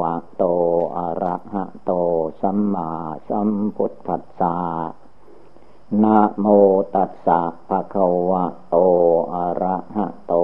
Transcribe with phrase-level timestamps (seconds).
[0.00, 0.44] วะโต
[0.96, 1.92] อะระหะโต
[2.42, 2.90] สัมมา
[3.28, 4.56] สัมพุทธัสสะ
[6.02, 6.46] นะโม
[6.94, 8.76] ตัสสะภะคะวะโต
[9.34, 10.34] อะระหะโต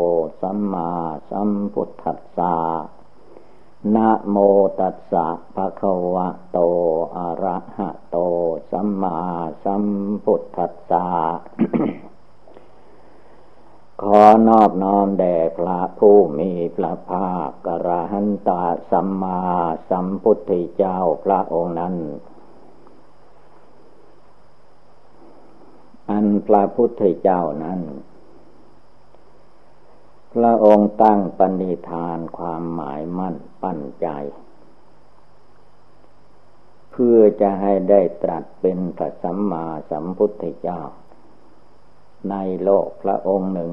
[0.40, 0.88] สัมมา
[1.30, 2.54] สัมพุทธัสสะ
[3.94, 4.36] นะโม
[4.80, 6.58] ตัสสะภะคะวะโต
[7.16, 8.16] อะระหะโต
[8.70, 9.16] สัมมา
[9.64, 9.84] สัม
[10.24, 11.06] พุทธัสสะ
[14.04, 19.40] ขอนอบน้อมแด่พระผู้มีพระภาคกระหันตาสัมมา
[19.90, 21.94] สัมพุทธเจ้าพระองค์นั้น
[26.10, 27.80] อันพระพุทธเจ้านั้น
[30.34, 34.08] พระองค์ตั้งปณิธานความหมายมั่นปั้นใจ
[36.90, 40.80] เพื่อจะให้ได้ตรัสเป็นพระสัมมาสัมพุทธเจ้า
[42.30, 43.70] ในโลกพระองค์หนึ่ง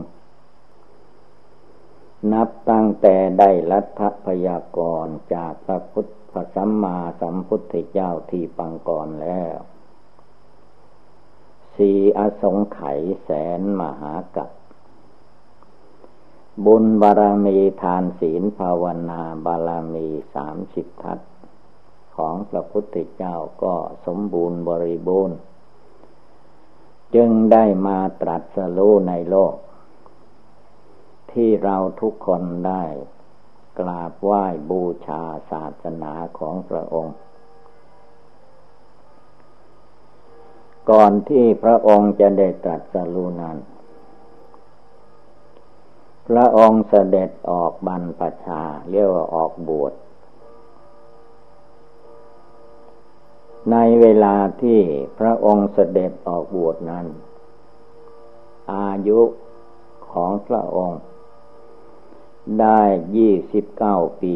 [2.33, 9.57] นับตั้งแต่ได้รัฐพยากรจากพระพุทธสัมมาสัมพุทธเจ้าที่ปังก่อนแล้ว
[11.75, 14.49] สีอสงไขยแสนมหากัป
[16.65, 21.19] บุญบารมีทานศีลภาวนาบารมีสามสิบทัศ
[22.15, 23.73] ของพระพุทธเจ้าก็
[24.05, 25.37] สมบูรณ์บริบูรณ์
[27.15, 29.53] จึงได้มาตรัสรู้ในโลก
[31.33, 32.83] ที่เราทุกคนได้
[33.79, 37.15] กราบไหว้บูชาศาสนาของพระองค์
[40.89, 43.57] ก่อนที่พระองค์จะได้ตรัสรู้นั้น
[46.27, 49.93] พระองค์เสด็จออกบรรพชาเรียกว่าออกบวช
[53.71, 54.79] ในเวลาที่
[55.19, 57.05] พระองค์เสด็จออกบวชนั้น
[58.73, 59.19] อายุ
[60.11, 60.99] ของพระองค์
[62.61, 62.81] ได้
[63.15, 64.35] ยี่สิบเก้าปี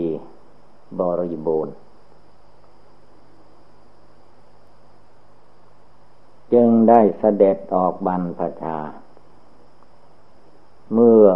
[1.00, 1.76] บริบูรณ์
[6.54, 8.80] จึงได้เสด็จออกบรรพชา
[10.94, 11.28] เมื่อ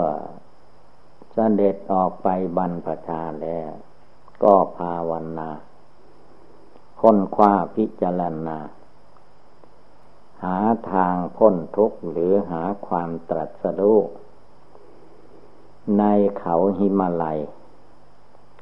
[1.34, 2.28] เสด็จออกไป
[2.58, 3.72] บรรพชาแล้ว
[4.44, 5.52] ก็ภาวนา
[7.02, 8.59] ค้นคว้าพิจารณา
[10.44, 10.58] หา
[10.91, 14.00] ทางพ้นทุกข์หรือหาความตรัสรู้
[15.97, 16.03] ใน
[16.40, 17.40] เขาหิมาลัย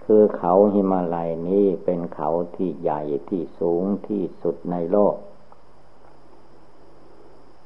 [0.03, 5.15] คือเขาหิมาลัยนี้เป็นเขาที่ใหญ่ที่สูงที่สุดในโลก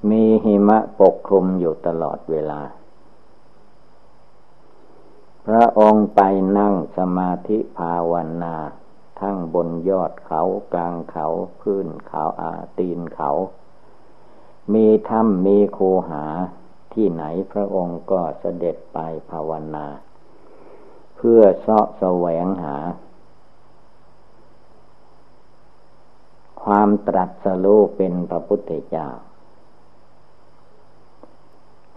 [0.09, 2.61] มีหิมะปกคลุมอยู่ตลอดเวลา
[5.45, 6.21] พระองค์ไป
[6.57, 8.13] นั่งสมาธิภาว
[8.43, 8.55] นา
[9.19, 10.41] ทั้งบนยอดเขา
[10.73, 11.27] กลางเขา
[11.59, 13.31] พื้นเขาอาตีนเขา
[14.73, 16.25] มีถ้ำมีคูหา
[16.99, 18.97] ที่ไหนพระองค์ก็เสด็จไป
[19.31, 19.85] ภาวนา
[21.15, 22.77] เพื่อเสาะแสวงหา
[26.63, 29.07] ความตรัสรู้เป็นพระพุทธเจ้า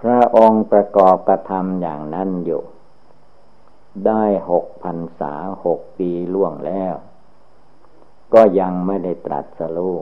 [0.01, 2.63] พระองค์ประกอบกระทำอย่างนั้นอยู่
[4.07, 5.35] ได้หกพันษา
[5.65, 6.95] หกปีล่วงแล้ว
[8.35, 9.97] ก็ยังไม่ได้ตรัสรู้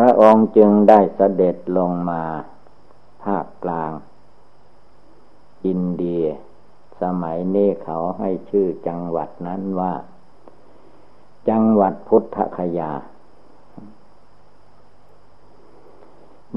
[0.00, 2.22] พระองค์จึงได้เสด็จลงมา
[3.24, 3.92] ภาคกลาง
[5.66, 6.24] อินเดีย
[7.02, 9.94] สมัยนี้เขาให้ชื่อจังหวัดนั้นว่า
[11.48, 12.92] จังหวัดพุทธคยา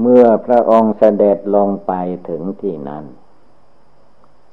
[0.00, 1.92] เมื่อพระองค์เสด็จลงไป
[2.28, 3.04] ถึงที่นั้น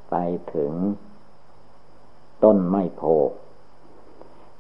[0.10, 0.16] ไป
[0.54, 0.74] ถึง
[2.44, 3.02] ต้นไม้โพ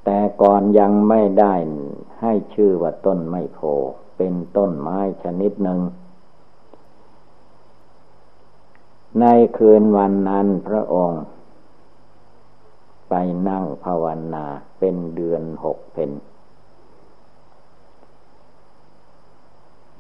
[0.06, 1.56] แต่ก่อนยังไม่ได้
[2.22, 3.62] ให้ชื่อว่าต้นไม้โพ
[4.17, 5.79] เป็นต้นไม้ชนิดหนึ่ง
[9.19, 9.25] ใน
[9.57, 11.23] คืนวันนั้นพระองค์
[13.09, 13.13] ไป
[13.47, 14.45] นั่งภาวนา
[14.79, 16.11] เป็นเดือนหกเพน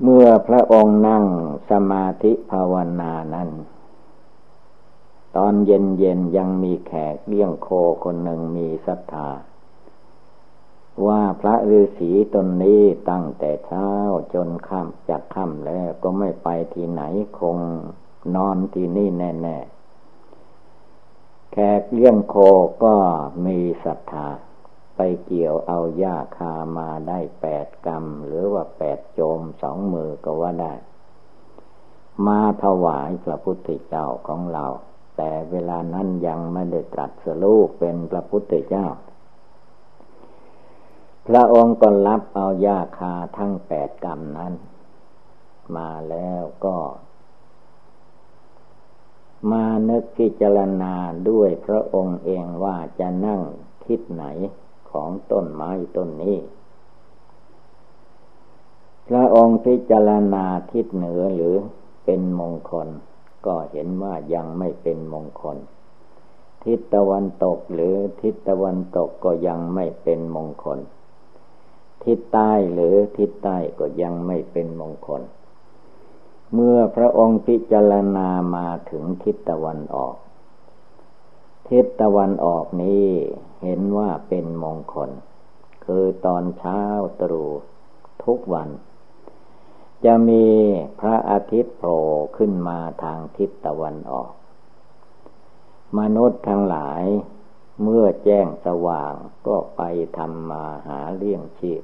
[0.01, 1.23] เมื่อพระองค์นั่ง
[1.69, 3.49] สมาธิภาวนานั้น
[5.35, 7.67] ตอนเย็นๆยังมีแขกเลี้ยงโค
[8.03, 9.29] คนหนึ่งมีศรัทธา
[11.05, 13.89] ว่าพระฤาษีตนนี้ตั้งแต่เช้า
[14.33, 17.03] จนค่ำจากค่ำแล้วก็ไม่ไปที่ไหน
[17.39, 17.57] คง
[18.35, 22.35] นอนที่นี่แน่ๆ แขกเลี้ยงโค
[22.83, 22.95] ก็
[23.45, 24.27] มีศรัทธา
[24.95, 30.73] ไปเกี่ยวเอาหญ้าคามาได้แปดกรรม หรือว่าแปดโจมสองมือก็ว่าได้
[32.27, 34.65] มาถวายพระพุทธเจ้าของเรา
[35.17, 38.87] แต่เวลานั้นยังไม่ได้ตรัสรู้เป็นพระพุทธเจ้า
[41.27, 44.53] พระองค์ก็รับเอายาคาทั้งแปดกรรมนั้น
[45.75, 46.77] มาแล้วก็
[49.51, 50.93] มานึกพิจารณา
[51.29, 53.41] ด้วยพระองค์เองว่าจะนั่ง
[53.85, 54.25] ทิศไหน
[54.91, 56.37] ของต้นไม้ต้นนี้
[59.07, 61.55] พระองค์พิจารณาทิศเหนือหรือ
[62.05, 62.87] เป็นมงคล
[63.45, 65.57] ก็เห็นว่ายังไม่เป็นมงคล
[66.63, 70.79] ทิศตะวันตกหรือทิศตะวันตกก็ยังไม่เป็นมงคล
[72.03, 75.21] ทิศใต้หรือทิศใต้ก็ยังไม่เป็นมงคล
[76.53, 80.15] เมื่อพระองค์พิจารณามาถึงทิศตะวันออก
[81.69, 83.07] ทิศตะวันออกนี้
[83.63, 85.09] เห็นว่าเป็นมงคล
[85.85, 86.81] คือตอนเช้า
[87.21, 87.49] ตรู่
[88.23, 88.69] ทุกวัน
[90.05, 90.45] จะมี
[90.99, 92.01] พระอาทิตย์โผล่
[92.37, 94.31] ขึ้นมาทางทิศตะวันออก
[95.99, 97.03] มนุษย์ทั้งหลาย
[97.81, 99.13] เมื่อแจ้งสว่าง
[99.47, 99.81] ก็ไป
[100.17, 101.83] ทำมาหาเลี้ยงชีพ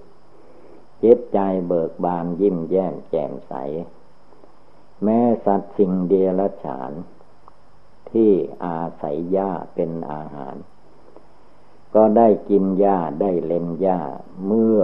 [0.99, 3.53] เจิตใจเบิกบานยิ้มแย้มแจ่มใส
[5.03, 6.91] แม้สัตว์สิ่งเดียรฉาน
[8.11, 8.31] ที่
[8.65, 10.55] อาศัยหญ้าเป็นอาหาร
[11.95, 13.99] ก็ได้กินหญ้าได้เล่นหญ้า
[14.47, 14.79] เมื่อ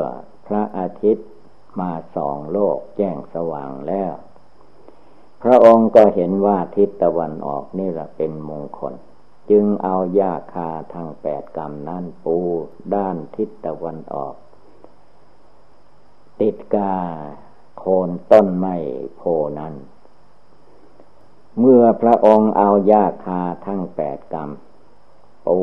[0.48, 1.30] พระอาทิตย์
[1.80, 4.14] มาส่องโลกแจ้งสว่างแล้ว
[5.44, 8.94] พระองค์ก็เห็นว่าทิศตะวันออกนี่แหละเป็นมงคล
[9.50, 12.38] จึงเอาหญ้าคาทางแปดกรรมนั้นปู
[12.96, 14.36] ด้านทิศตะวันออก
[16.42, 16.96] ติดกา
[17.78, 18.75] โคนต้นไม้
[19.16, 19.22] โพ
[19.60, 19.74] นั้น
[21.60, 24.50] เมื่อพระองค์เอายาคาทั้งแปดกรรม
[25.48, 25.60] ปู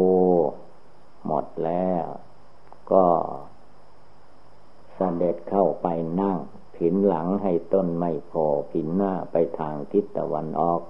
[1.26, 2.04] หมดแล้ว
[2.92, 3.06] ก็
[4.98, 5.86] สเสด็จเข้าไป
[6.20, 6.38] นั่ง
[6.76, 8.32] ผินหลังให้ต้นไม่พ
[8.72, 10.80] ผินหน้าไปทางทิศตะวันออก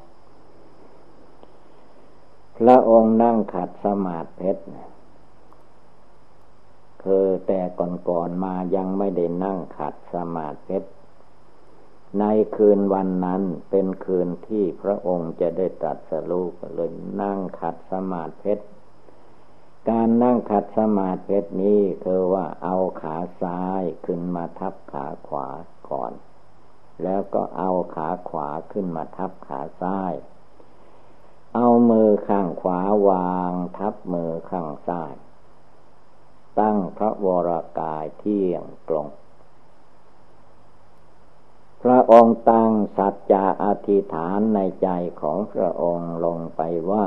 [2.58, 4.64] พระองค์นั่งขัดสมาธิเพชร
[7.02, 7.60] คือแต่
[8.08, 10.88] ก่อนๆมายังไม่ได้นั่งขัดสมาธิเพชร
[12.18, 12.24] ใน
[12.56, 16.92] คืนวันนั้นเป็นคืนที่พระองค์จะได้ตัดสรุปเลย
[17.22, 18.64] นั่งขัดสมาธิเพชร
[19.90, 25.48] การนั่งขัดสมาธิเพชรนี้คือว่าเอาขาซ้ายขึ้นมาทับขาขวา
[25.90, 26.12] ก่อน
[27.02, 30.12] แล้วก็เอาขาขวาขึ้นมาทับขาซ้าย
[31.58, 35.14] เอามือข้างขวาวางทับมือข้างซ้าย
[36.58, 39.06] ตั้งพระวรากายเที่ยงตรง
[41.82, 44.88] พระองค์ตั้งสัจจะอธิษฐานในใจ
[45.20, 46.60] ของพระองค์ลงไป
[46.90, 47.06] ว่า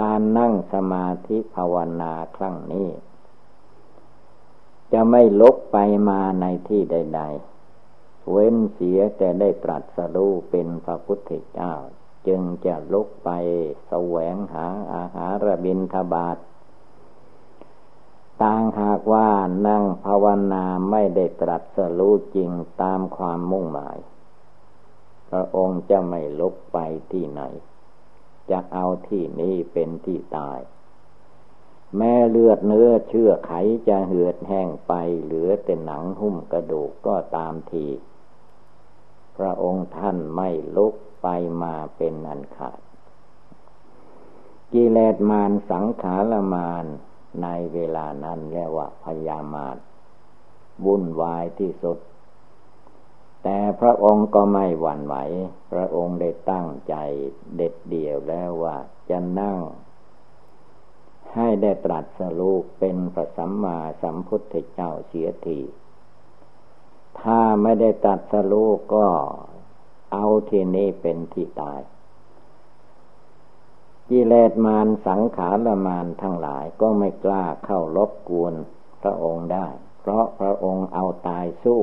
[0.00, 2.88] การนั่งสมาธิภาวนาครั้งนี้
[4.92, 5.76] จะไม่ลกไป
[6.08, 7.22] มาในที่ใด
[7.76, 11.74] ๆ เว้นเสียแต่ได้ตรัสรู้เป็นพระพุทธเจ้า
[12.26, 13.30] จึงจะลุกไป
[13.88, 16.38] แสวงหาอาหารบินทบาท
[18.42, 19.28] ต่างหากว่า
[19.66, 22.50] นั่งภาวนาไม่ได้ตรัสรู้จริง
[22.82, 23.98] ตามความมุ่งหมาย
[25.28, 26.78] พระองค์จะไม่ลุกไป
[27.12, 27.42] ที่ไหน
[28.50, 30.58] จะเอาที่นี้เป็นที่ตาย
[31.96, 33.52] แม่เลือดเนื้อเชื่อไข
[33.88, 34.92] จะเหือดแห้งไป
[35.22, 37.86] เหลือแต่หนังหุ้มกระดูกก็ตามที
[39.36, 40.94] พระองค์ท่านไม่ลุก
[41.24, 41.28] ไป
[41.62, 42.78] มาเป็นอันขาด
[44.72, 46.84] กิเลสมารสังขารมาร
[47.42, 49.76] ในเวลานั้นเรียกว่าพยามาต
[50.84, 51.98] วุ่นวายที่สุด
[53.42, 55.16] แต่พระองค์ก็ไม่หวั่นไหว
[55.72, 56.94] พระองค์ได้ตั้งใจ
[57.56, 58.76] เด็ดเดี่ยวแล้วว่า
[59.10, 59.58] จะนั่ง
[61.34, 65.60] ให้ได้ตรัสรู้เป็นพระสัมมาสัมพุทธเจ้าเสียที
[67.20, 69.06] ถ้าไม่ได้ตรัสรู้ก็
[70.14, 71.80] เอาทีนี้เป็นที่ตาย
[74.10, 78.54] กิเลสมารสังขารมารทั้งหลายก็ไม่กล้าเข้ารบกวน
[79.02, 79.66] พระองค์ได้
[80.00, 81.82] เพราะพระองค์เอาตายสู้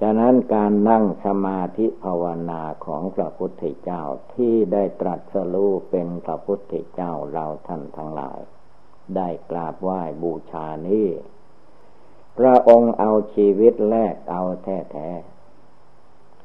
[0.00, 4.02] ฉะนั้นการนั่งสมาธิภาวนาของพระพุทธเจ้า
[4.34, 8.40] ที่ได้ตรัสรู้เป็นพระพุทธเจ้าเราท่านทั้งหลาย
[9.16, 11.08] ได้กราบไหว้บูชานี้
[12.38, 15.10] พระองค์เอาชีวิตแลกเอาแท้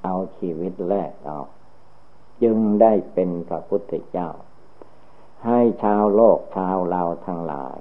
[0.04, 1.40] เอาชีวิตแลกเอา
[2.44, 4.30] จึงได้เป็นพระพุทธเจ้า
[5.46, 7.80] ให้ชาวโลกชาวเราทั้งหลาย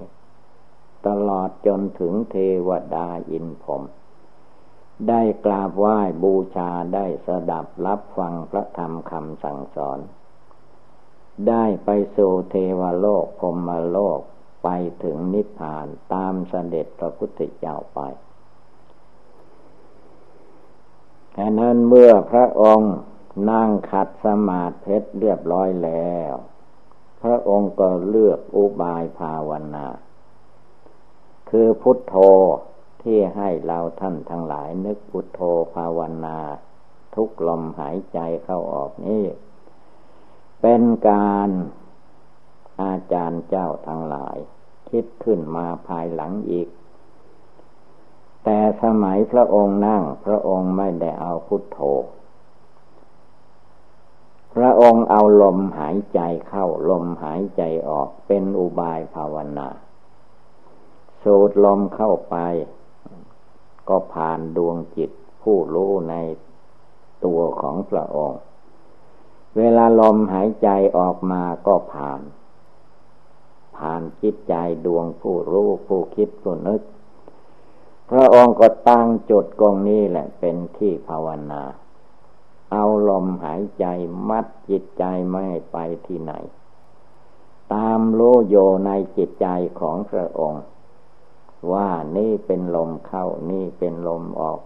[1.07, 2.37] ตลอดจนถึงเท
[2.69, 3.83] วดาอินผม
[5.09, 9.99] ได้กราบไหว้บูชาได้สดับรับฟังพระธรรมคำสั่งสอน
[11.49, 14.21] ได้ไปสู่เทวโลกพรมโลก
[14.65, 14.69] ไป
[15.05, 18.01] ถึงนิพพานตามเสด็จพระพุทธเจ้าไป
[21.33, 22.95] แค่นั้นเมื่อพระองค์
[23.51, 26.33] นั่งขัดสมาธิเรียบร้อยแล้ว
[27.23, 29.87] พระองค์ก็เลือกอุบายภาวนา
[31.51, 32.15] คือพุทโธ
[33.03, 35.41] ที่ให้เราท่านทั้งหลายนึกพุทโธ
[35.75, 36.39] ภาวนา
[37.15, 39.25] ทุกลมหายใจเข้าออกนี้
[40.61, 41.51] เป็นการ
[42.83, 44.37] อาจารย์เจ้าทั้งหลาย
[44.91, 46.69] คิดขึ้นมาภายหลังอีก
[48.45, 51.79] แต่สมัยพระองค์นั่ง พระองค์ไม่ได้เอาพุทโธ
[54.55, 59.69] พระองค์เอาลมหายใจเข้าลมหายใจออกเป็นอุบายภาวนา
[61.23, 62.37] สูดลมเข้าไป
[63.89, 65.11] ก็ผ่านดวงจิต
[65.43, 66.15] ผู้รู้ใน
[67.25, 68.41] ตัวของพระองค์
[69.57, 70.69] เวลาลมหายใจ
[70.99, 72.21] ออกมาก็ผ่าน
[73.77, 74.55] ผ่านจิตใจ
[74.87, 76.83] ดวงผู้รู้ผู้คิดผู้นึก
[78.13, 81.63] พระองค์ก็ตั้งจุดกองนี้แหละเป็นที่ภาวนา
[82.73, 83.85] เอาลมหายใจ
[84.29, 85.77] มัดจิตใจไม่ไป
[86.07, 86.33] ที่ไหน
[87.75, 89.47] ตามโลโยในจิตใจ
[89.81, 90.63] ของพระองค์
[91.73, 94.61] ว่านี่เป็นลมเข้านี่เป็นลมออก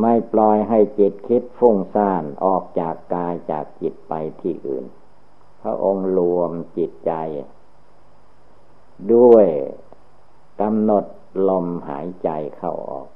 [0.00, 4.84] ไม่ปล่อยให้จิตคิดฟุ้งซ่านออกจากกายจากจิตไปที่อื่น
[5.62, 7.12] พระองค์รวมจิตใจ
[9.12, 9.46] ด้วย
[10.60, 11.04] กำหนด
[11.48, 13.08] ลมหายใจเข้าออก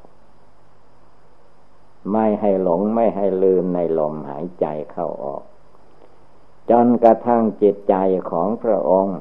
[2.13, 5.43] ไม่ให้หลงไม่ให้ลืมในลมหายใจเข้าออก
[6.71, 7.95] จนกระทั่งจิตใจ
[8.31, 9.19] ของพระองค์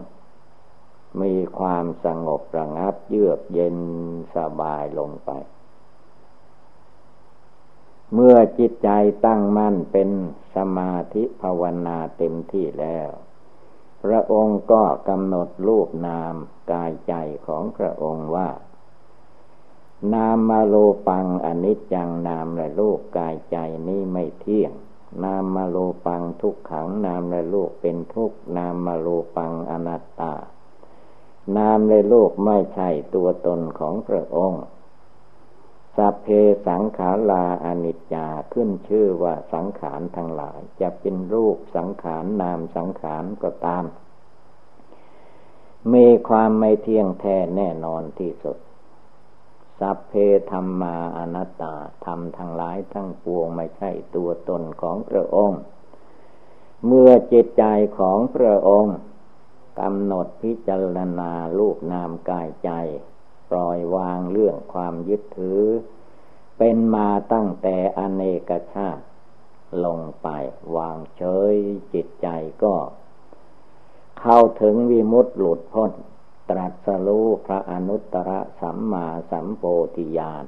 [1.21, 3.77] มีความสงบระงับเยือกเย็น
[4.35, 5.31] สบายลงไป
[8.13, 8.89] เมื่อจิตใจ
[9.25, 10.09] ตั้งมั่นเป็น
[10.55, 13.09] สมาธิภาวนาเต็มที่แล้ว
[14.03, 16.35] พระองค์ก็กำหนดรูปนาม
[16.71, 17.13] กายใจ
[17.47, 18.49] ของพระองค์ว่า
[20.13, 20.75] นามมาโล
[21.07, 24.73] ปังอนิจจังนามและรูปกายใจนี้ไม่เที่ยง
[25.23, 30.33] นามมาโลปังทุกขังนามและรูปเป็นทุกนามมาโลปังอนัตตา
[31.57, 34.63] นามและรูปไม่ใช่ตัวตนของพระองค์
[35.95, 36.27] สัพเพ
[36.67, 43.85] สังขาราอนิจจาขึ้นชื่อว่าสังขารทั้งหลาย จะเป็นรูปสังขารนามสังขารก็ตาม
[45.93, 48.57] มีความไม่เที่ยงแท้แน่นอนที่สุด
[49.81, 50.13] สัพเพ
[50.51, 55.61] ธรรมาอนัตตาธรรมทั้งหลายทั้งปวงไม่ใช่ตัวตนของพระองค์
[56.85, 57.63] เมื่อจิตใจ
[57.99, 58.97] ของพระองค์
[59.79, 62.71] กำหนดพิจารณาลูกนามกายใจ
[63.49, 65.61] ปล่อยวางเรื่องความยึดถือ
[66.57, 69.03] เป็นมาตั้งแต่อเนกชาติ
[69.85, 70.27] ลงไป
[70.75, 71.23] วางเฉ
[71.53, 71.55] ย
[71.93, 72.27] จิตใจ
[72.63, 72.75] ก็
[74.19, 75.91] เข้าถึงวิมุตติหลุดพ้น
[76.51, 78.31] ตรัสรู้พระอนุตตร
[78.61, 79.63] สัมมาสัมโพ
[79.95, 80.45] ธิญาณ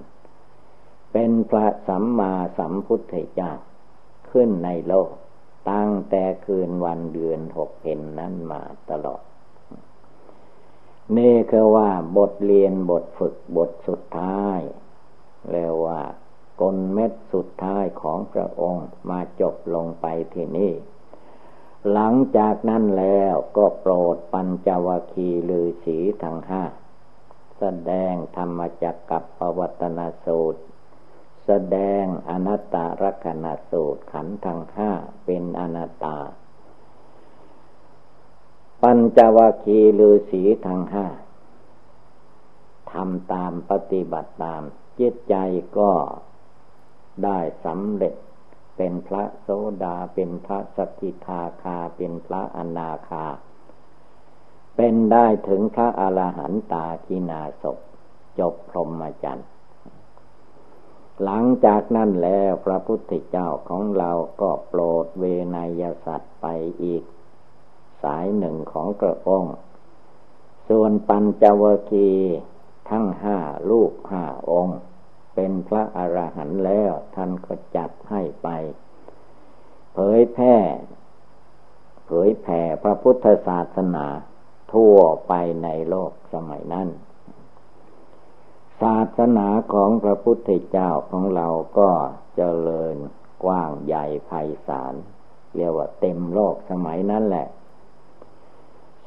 [1.11, 3.51] เป็นพระสัมมาสัมพุทธเจ้า
[4.31, 5.11] ขึ้นในโลก
[5.71, 9.21] ตั้งแต่คืนวันเดือนหกเพ็นนั้นมาตลอด
[11.17, 14.59] นี่คือว่าบทเรียนบทฝึกบทสุดท้าย
[15.51, 16.01] เรียกว่า
[16.61, 20.71] กลเม็ดสุดท้ายของพระองค์มาจบลงไปที่นี่
[21.91, 26.63] หลังจากนั้นแล้วก็โปรดปัญจวคีลือสีทั้งห้า
[27.59, 30.61] แสดงธรรมจักกับปวัตนสูตร
[31.45, 34.91] แสดงอนัตตลกณสูตรขันธ์ทั้งห้า
[35.25, 36.17] เป็นอนัตตา
[38.81, 41.05] ปัญจวัคคีย์ฤาษีทั้งห้า
[42.91, 44.63] ทำตามปฏิบัติตาม
[44.99, 45.35] จิตใจ
[45.77, 45.91] ก็
[47.23, 48.13] ได้สำเร็จ
[48.77, 49.49] เป็นพระโส
[49.83, 53.25] ดา เป็นพระสกิทาคา เป็นพระอนาคา
[54.75, 57.65] เป็นได้ถึงพระอรหันตากินาศ
[58.39, 59.49] จบพรหมจรรย์
[61.23, 64.11] หลังจากนั้นแล้วพระพุทธเจ้าของเรา
[64.41, 65.23] ก็โปรดเว
[65.55, 66.45] นยสัตว์ไป
[66.83, 67.03] อีก
[68.03, 69.55] สายหนึ่งของกระองค์
[70.69, 72.09] ส่วนปัญจวคี
[72.89, 73.37] ทั้งห้า
[73.71, 74.79] ลูกห้าองค์
[75.33, 78.47] เป็นพระอรหันต์แล้ว ท่านก็จัดให้ไป
[79.93, 80.57] เผยแพร่
[82.05, 84.05] เผยแผ่พระพุทธศาสนา
[84.73, 84.97] ทั่ว
[85.27, 86.89] ไปในโลกสมัยนั้น
[88.81, 91.47] ศาสนาของพระพุทธเจ้าของเรา
[91.79, 91.89] ก็
[92.35, 92.95] เจริญ
[93.43, 94.31] กว้างใหญ่ไพ
[94.67, 94.93] ศาล
[95.55, 97.47] เรียกว่าเต็มโลกสมัยนั้นแหละ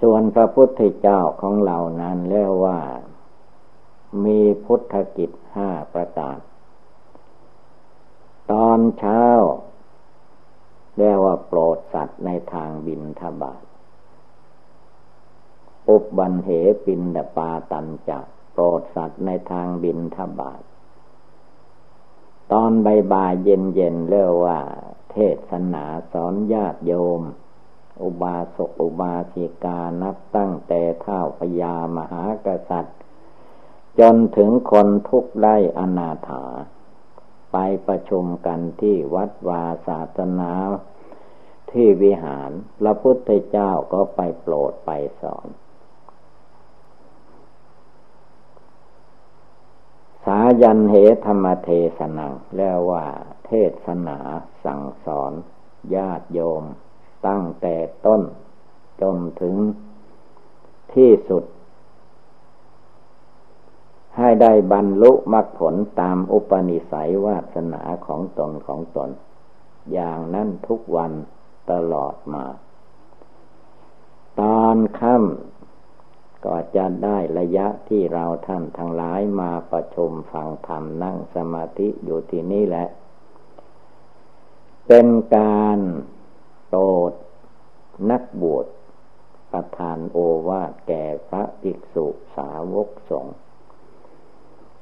[0.02, 2.78] ส่วนพระพุทธเจ้าของเรานั้นเรียกว่า
[4.25, 6.38] มีพุทธกิจ ห้าประการ
[8.52, 9.25] ตอนเช้า
[10.96, 13.64] เรียกว่าโปรดสัตว์ในทางบินทบาท
[15.88, 16.48] อุบบันเห
[16.84, 18.18] ปินดปาตันจะ
[18.52, 20.62] โปรดสัตว์ในทางบินทบาท
[22.52, 24.58] ตอนใบใบเย็นเย็นเรียกว่า
[25.10, 25.16] เท
[25.48, 27.22] ศนาสอนญาติโยม
[28.02, 32.95] อุบาสกอุบาสิกานับตั้งแต่เท่าพญามหากษัตริย์
[34.00, 36.44] จนถึงคนทุกได้อนาถา
[37.52, 40.52] ไปประชุมกันที่วัดวาศาสนา
[41.70, 42.50] ที่วิหาร
[42.80, 44.90] พระพุทธเจ้าก็ไปโปรดไป
[45.22, 45.46] สอน
[50.24, 53.06] สายันเหธรรมเทศนังแล้วว่า
[53.46, 53.52] เท
[53.84, 54.18] ศนา
[54.64, 55.32] สั่งสอน
[55.94, 56.64] ญาติโยม
[57.26, 57.74] ตั้งแต่
[58.06, 58.22] ต้น
[59.02, 59.56] จนถึง
[60.94, 61.44] ที่สุด
[64.18, 69.11] ให้ได้บรรลุมรรคผลตามอุปนิสัยวาสนาของตนของตน
[69.92, 71.12] อย่างนั้นทุกวัน
[71.70, 72.44] ตลอดมา
[74.40, 82.87] ตอนค่ำก็จะได้ระยะที่เราท่านทั้งหลายมาประชุมฟังธรรมนั่งสมาธิอยู่ที่นี่แหละ
[84.87, 85.06] เป็น
[85.37, 85.78] การ
[86.68, 87.12] โปรด
[88.11, 88.66] นักบวช
[89.52, 90.18] ประทานโอ
[90.49, 92.06] วาทแก่พระภิกษุ
[92.37, 93.37] สาวกสงฆ์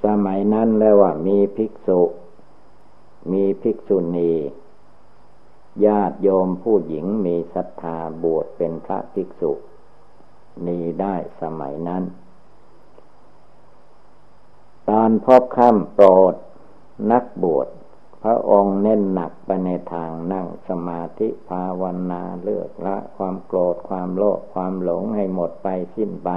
[0.04, 2.02] สมัยนั้นแล้วว่ามีภิกษุ
[3.32, 4.32] มีภิกษุณี
[5.86, 9.52] ญาติโยมผู้หญิงมีศรัทธาบวชเป็นพระภิกษุ
[10.66, 12.02] นีได้สมัยนั้น
[14.88, 16.34] ตอนพบค่ำโปรด
[17.10, 17.68] นักบวช
[18.22, 26.30] พระองค์เน้นหนักไปในทางนั่งสมาธิภาวนาเลือกละความโกรธความโลภความหลงให้หมดไปสิ้นไป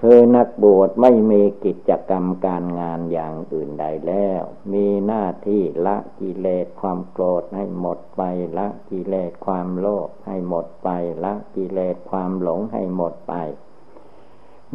[0.00, 8.22] คือนักบวชไม่มีกิจกรรมการงานอย่างอื่นใดแล้ว มีหน้าที่ละกิเลสความโกรธให้หมดไป
[8.58, 10.88] ละกิเลสความโลภให้หมดไป
[11.24, 13.34] ละกิเลสความหลงให้หมดไป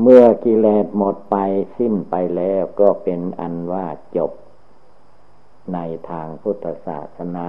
[0.02, 1.38] เมื่อกิเลสหมดไป
[1.78, 4.32] สิ้นไปแล้วก็เป็นอันว่าจบ
[5.74, 7.48] ในทางพุทธศาสนา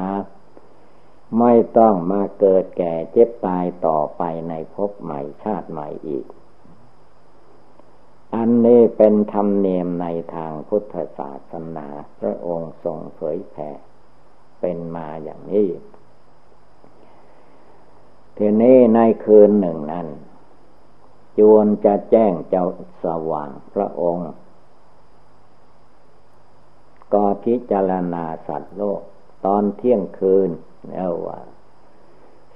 [1.38, 6.26] ไม่ต้องมาเกิดแก่เจ็บตายต่อไปในภพใหม่ชาติใหม่อีก
[8.34, 11.86] อันนี้เป็นธรรมเนียมในทางพุทธศาสนา
[12.20, 13.70] พระองค์ทรงเผยแผ่
[14.60, 15.68] เป็นมาอย่างนี้
[18.36, 20.06] ทีนี้ในคืนหนึ่งนั้น
[21.38, 22.66] จวนจะแจ้งเจ้า
[23.04, 24.28] สว่างพระองค์
[27.14, 29.00] ก็พิจารณาสัตว์โลก
[29.44, 30.50] ตอนเที่ยงคืน
[30.90, 31.40] แล้วว่า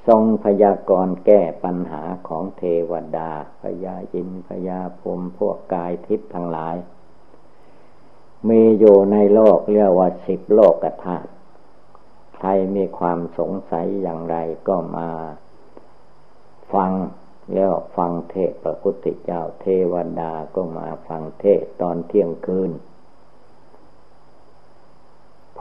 [0.08, 6.76] ทรงพยากรณ์แก้ปัญหาของเทวดาพยาอินพยาภูมิพวกกายทิพย์ทั้งหลาย
[8.48, 11.30] มีอยู่ในโลกเรียกว่าสิบโลกธาตุ
[12.36, 14.36] ใครมีความสงสัยอย่างไร
[14.68, 15.08] ก็มา
[16.72, 16.92] ฟัง
[17.54, 22.70] แล้วฟังเทศพระพุทธเจ้าเทวดาก็มาฟังเทศตอนเที่ยงคืน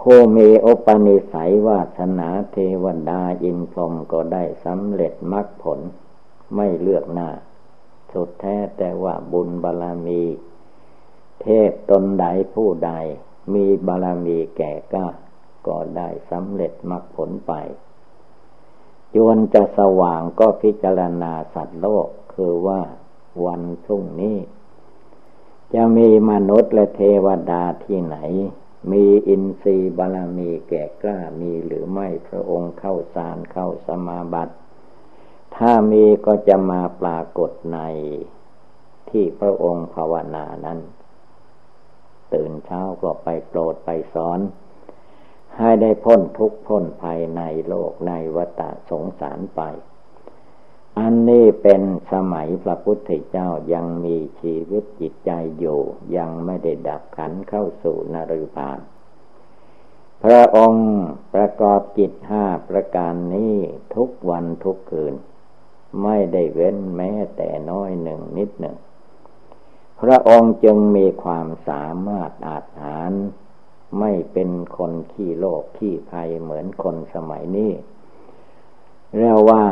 [0.07, 5.79] ผู้มีอุปนิสัยวาสนาเทวดาอินพรมก็ได้สำเร็จมรรคผล
[6.55, 7.29] ไม่เลือกหน้า
[8.11, 10.23] สุดแท้แต่ว่าบุญบารรมี
[11.41, 12.91] เทพตนใดผู้ใด
[13.53, 15.07] มีบารรมีแก่ก้า
[15.67, 17.51] ก็ได้สำเร็จมรรคผลไป
[19.15, 22.81] จวนจะสว่างก็พิจารณาสัตว์โลกคือว่า
[23.45, 24.37] วันพรุ่งนี้
[25.73, 28.17] จะมีมนุษย์และเทวดาที่ไหน
[28.91, 34.56] มีอินทรีย์บารมีแก่กล้ามีหรือไม่พระองค์เข้าสารเข้าสมาบัติ
[35.56, 37.80] ถ้ามีก็จะมาปรากฏใน
[39.10, 40.80] ที่พระองค์ภาวนานั้น
[42.34, 44.39] ตื่นเช้าก็ไปโปรดไปสอน
[45.58, 49.62] ให้ได้พ้นทุกข์พ้นภัยในโลกในวัฏสงสารไป
[50.99, 55.79] อันนี้เป็นสมัยพระพุทธเจ้ายังมีชีวิตจิตใจอยู่
[56.17, 58.79] ยังไม่ได้ดับขันเข้าสู่นรพาน
[60.23, 60.89] พระองค์
[61.34, 63.56] ประกอบจิตห้าประการนี้
[63.95, 65.13] ทุกวันทุกคืน
[66.03, 68.77] ไม่ได้เว้นแม้แต่น้อยหนึ่งนิดหนึ่ง
[70.01, 73.12] พระองค์จึงมีความสามารถอาจหาร
[73.99, 77.71] ไม่เป็นคนขี้โลกขี้ภัยเหมือนคนสมัยนี้
[79.17, 79.63] เรียกว่า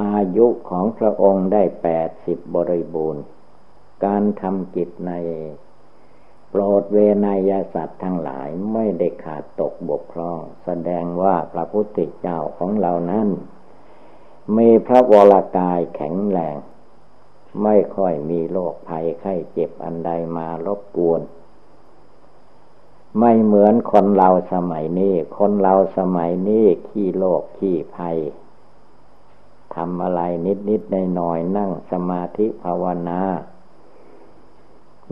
[0.00, 3.24] อายุของพระองค์ได้แปดสิบบริบูรณ์
[4.04, 5.12] การทำกิจใน
[6.50, 13.28] โปรดเวนยสัตว์ทั้งหลายไม่ได้ขาดตกบกพร่อง แสดงว่าพระพุทธเจ้าของเรานั้น
[14.56, 16.56] มีพระวรากายแข็งแรง
[17.62, 21.20] ไม่ค่อยมีโรคภัยไข้เจ็บอันใดมารบกวน
[23.18, 28.18] ไม่เหมือนคนเราสมัยนี้ คนเราสมัยนี้ขี้โรคขี้ภัย
[29.76, 33.20] ทำอะไรนิดนิดในหน่อยนั่งสมาธิภาวนา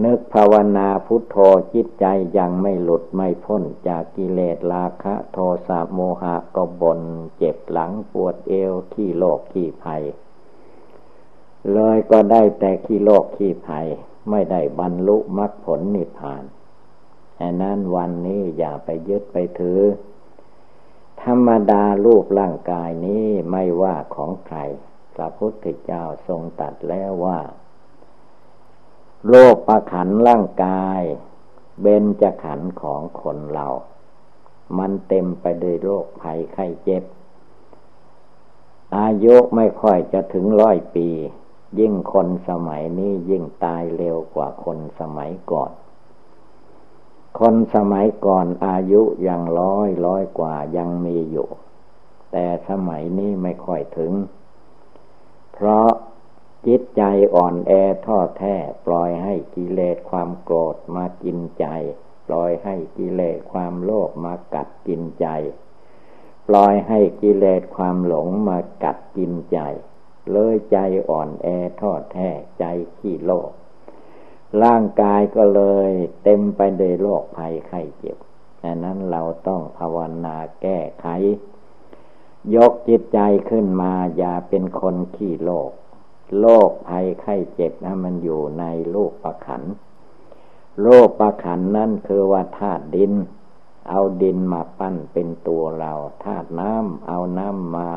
[0.04, 1.36] นึกภาวนาพุทโธ
[1.74, 2.06] จิตใจ
[2.38, 7.00] ยังไม่หลุดไม่พ้นจากกิเลสราคะโทสะโมหะก็บน
[7.38, 10.02] เจ็บหลังปวดเอวขี้โลกขี้ภัย
[11.72, 13.86] เลยก็ได้แต่ขี้โลกขี้ภัย
[14.30, 16.44] ไม่ได้บรรลุมรรคผลนิพพาน
[17.40, 19.80] อันนั้นวันนี้อย่าไปยึดไปถือ
[21.22, 24.58] ธรรมดารูปร่างกายนี้ไม่ว่าของใคร
[25.14, 27.40] พระพุทธเจ้าทรงตัดแล้วว่า
[29.28, 31.00] โลกประขันร่างกาย
[31.80, 33.68] เบนจะขันของคนเรา
[34.78, 37.04] มันเต็มไปด้วยโรคภัยไข้เจ็บ
[38.98, 41.08] อายุไม่ค่อยจะถึงร้อยปี
[41.78, 45.70] ยิ่งคนสมัยนี้ยิ่งตายเร็วกว่าคนสมัยก่อน
[47.40, 51.48] คนสมัยก่อนอายุยังร้อยร้อยกว่ายังมีอยู่
[52.32, 54.12] แต่สมัยนี้ไม่ค่อยถึง
[55.52, 55.88] เพราะ
[56.66, 57.02] จิตใจ
[57.34, 57.72] อ่อนแอ
[58.06, 58.54] ท้อแท้
[58.86, 61.66] ปล่อยให้กิเลสความโกรธมากินใจ
[62.28, 65.26] ปล่อยให้กิเลสความโลภมากัดกินใจ
[66.48, 69.58] ปล่อยให้กิเลสความหลงมากัดกินใจ
[70.32, 71.46] เลยใจอ่อนแอ
[71.80, 72.64] ท้อแท้ใจ
[72.98, 73.50] ขี้โลภ
[74.62, 75.90] ร่างกายก็เลย
[76.22, 78.16] เต็มไปด้วยโรคภัยไข้เจ็บ
[78.62, 81.06] ดังนั้นเราต้องภาวนาแก้ไข
[82.54, 83.18] ยกจิตใจ
[83.50, 85.70] ขึ้นมาอย่าเป็นคนขี้โลก
[86.40, 89.62] โลกภัยไข้เจ็บนะมันอยู่ในโลกประขัน
[90.82, 93.12] โลกประขันนั่นคือว่าธาตุดิน
[93.88, 95.92] เอาดินมาปั้นเป็นตัวเรา
[96.24, 97.90] ธาตุน้ำเอาน้ำมา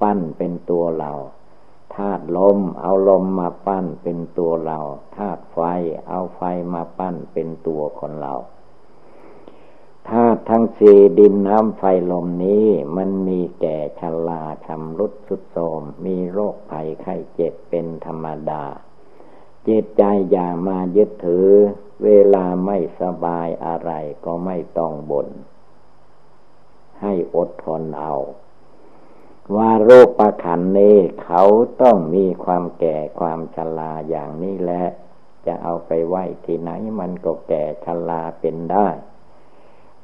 [0.00, 1.12] ปั้นเป็นตัวเรา
[1.98, 4.78] ธาตุลม เอาลมมาปั้นเป็นตัวเรา
[5.16, 5.58] ธาตุไฟ
[6.08, 6.40] เอาไฟ
[6.74, 8.34] มาปั้นเป็นตัวคนเรา
[10.10, 11.82] ธาตุทั้งสี่ดินน้ำไฟ
[12.12, 18.64] ลมนี้ มันมีแก่ชราชำรุดสุดโทมมีโรคภัยไข้เจ็บเป็นธรรมดา
[19.66, 21.48] จิตใจอย่ามายึดถือ
[22.04, 23.90] เวลาไม่สบายอะไร
[24.24, 25.28] ก็ไม่ต้องบน่น
[27.02, 28.14] ให้อดทนเอา
[29.56, 31.42] ว่าโรูประขันนี้เขา
[31.82, 34.84] ต้องมีความแก่ความชราอย่างนี้แหละ
[35.46, 38.88] จะเอาไปไว้ที่ไหนมันก็แก่ชราเป็นได้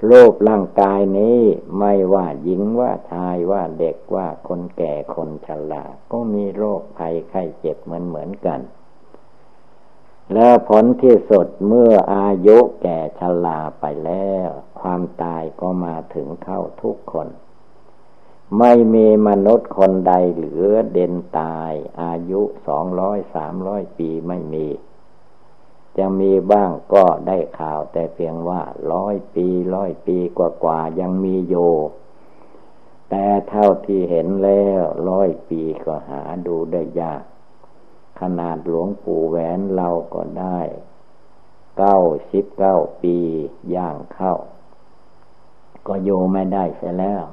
[0.07, 1.41] โรูปร่างกายนี้
[1.79, 8.61] ไม่ว่าหญิงว่าชายว่าเด็กว่าคนแก่คนชราก็มีโรคภัยไข้เจ็บเหมือนเหมือนกัน
[10.35, 14.49] แล้วผลที่สุดเมื่ออายุแก่ชราไปแล้ว
[14.81, 17.29] ความตายก็มาถึงเข้าทุกคน
[18.59, 24.67] ไม่มีมนุษย์คนใดเหลือเด่นตาย อายุสองร้อยสามร้อยปีไม่มี
[25.97, 28.63] จะมีบ้างก็ได้ข่าวแต่เพียงว่า
[28.93, 31.55] ร้อยปีร้อยปีกว่าๆยังมีโย
[33.11, 37.23] แต่เท่าที่เห็นแล้วร้อยปีก็หาดูได้ยาก
[38.21, 40.61] ขนาดหลวงปู่แหวนเราก็ได้
[41.79, 41.99] เก้า
[42.33, 43.17] สิบเก้าปี
[43.75, 44.35] ย่างเข้า
[45.87, 47.25] ก็โยไม่ได้เสียแล้ว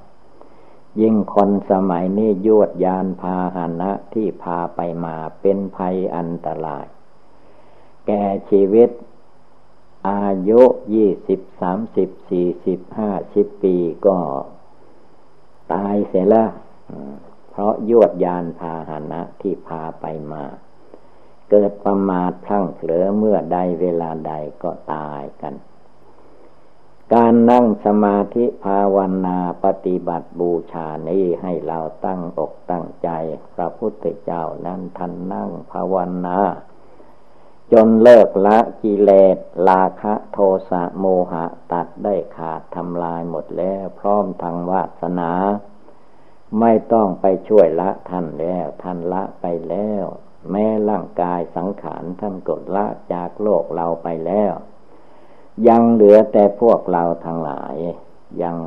[0.99, 6.85] ยิ่งคนสมัยนี้ยวดยานพาหนะที่พาไปมาเป็นภัยอันตราย
[8.07, 8.89] แก่ชีวิต
[10.09, 10.61] อายุ
[10.93, 13.75] ยี่สิบสามสิบสี่สิบห้าสิบปี
[14.05, 14.17] ก็
[15.73, 16.49] ตายเสียแล้ว
[17.49, 20.43] เพราะยวดยานพาหนะที่พาไปมา
[21.49, 25.53] เกิดประมาทพลั้งเผลอเมื่อใดเวลาใดก็ตายกัน
[27.17, 33.09] การนั่งสมาธิภาวนาปฏิบัติบูชานี้ให้เราตั้งอกตั้งใจ
[33.53, 35.95] พระพุทธเจ้านั้นท่านนั่งภาว
[36.25, 36.39] นา
[37.73, 39.37] จนเลิกละกิเลส
[39.69, 40.37] ราคะโท
[40.69, 45.31] สะโมหะตัดได้ขาดทำลายหมดแล้วพร้อมทางวาสนา
[46.59, 50.05] ไม่ต้องไปช่วยละท่านแล้ว ท่านละไปแล้ว
[50.51, 54.53] แม้ร่างกายสังขารท่านกดละจากโลกเราไปแล้ว
[55.67, 57.75] ยังเหลือแต่พวกเราทั้งหลาย
[58.41, 58.57] ยัง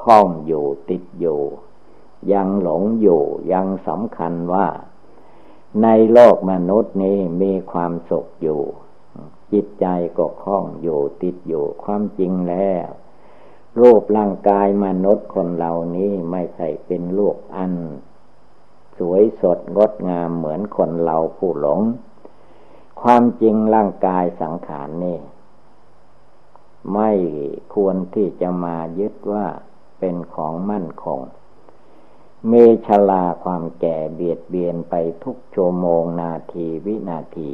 [0.00, 1.40] คล้องอยู่ติดอยู่
[2.32, 3.22] ยังหลงอยู่
[3.52, 4.66] ยังสำคัญว่า
[5.82, 8.60] ในโลกมนุษย์นี้มีความสุขอยู่
[9.52, 9.86] จิตใจ
[10.18, 12.88] ก็คล้องอยู่ติดอยู่ความจริงแล้ว
[13.80, 17.74] รูปร่างกายมนุษย์คนเหล่านี้ไม่ใช่เป็นลูกอัน
[18.98, 21.80] สวยสดงดงามเหมือนคนเราผู้หลง
[23.02, 25.18] ความจริงร่างกายสังขารนี่
[26.94, 27.12] ไม่
[27.74, 29.46] ควรที่จะมายึดว่า
[29.98, 31.20] เป็นของมั่นคง
[32.48, 32.52] เม
[32.86, 37.52] ชลาความแก่เบียดเบียนไปทุกชั่วโมงนาทีวินาที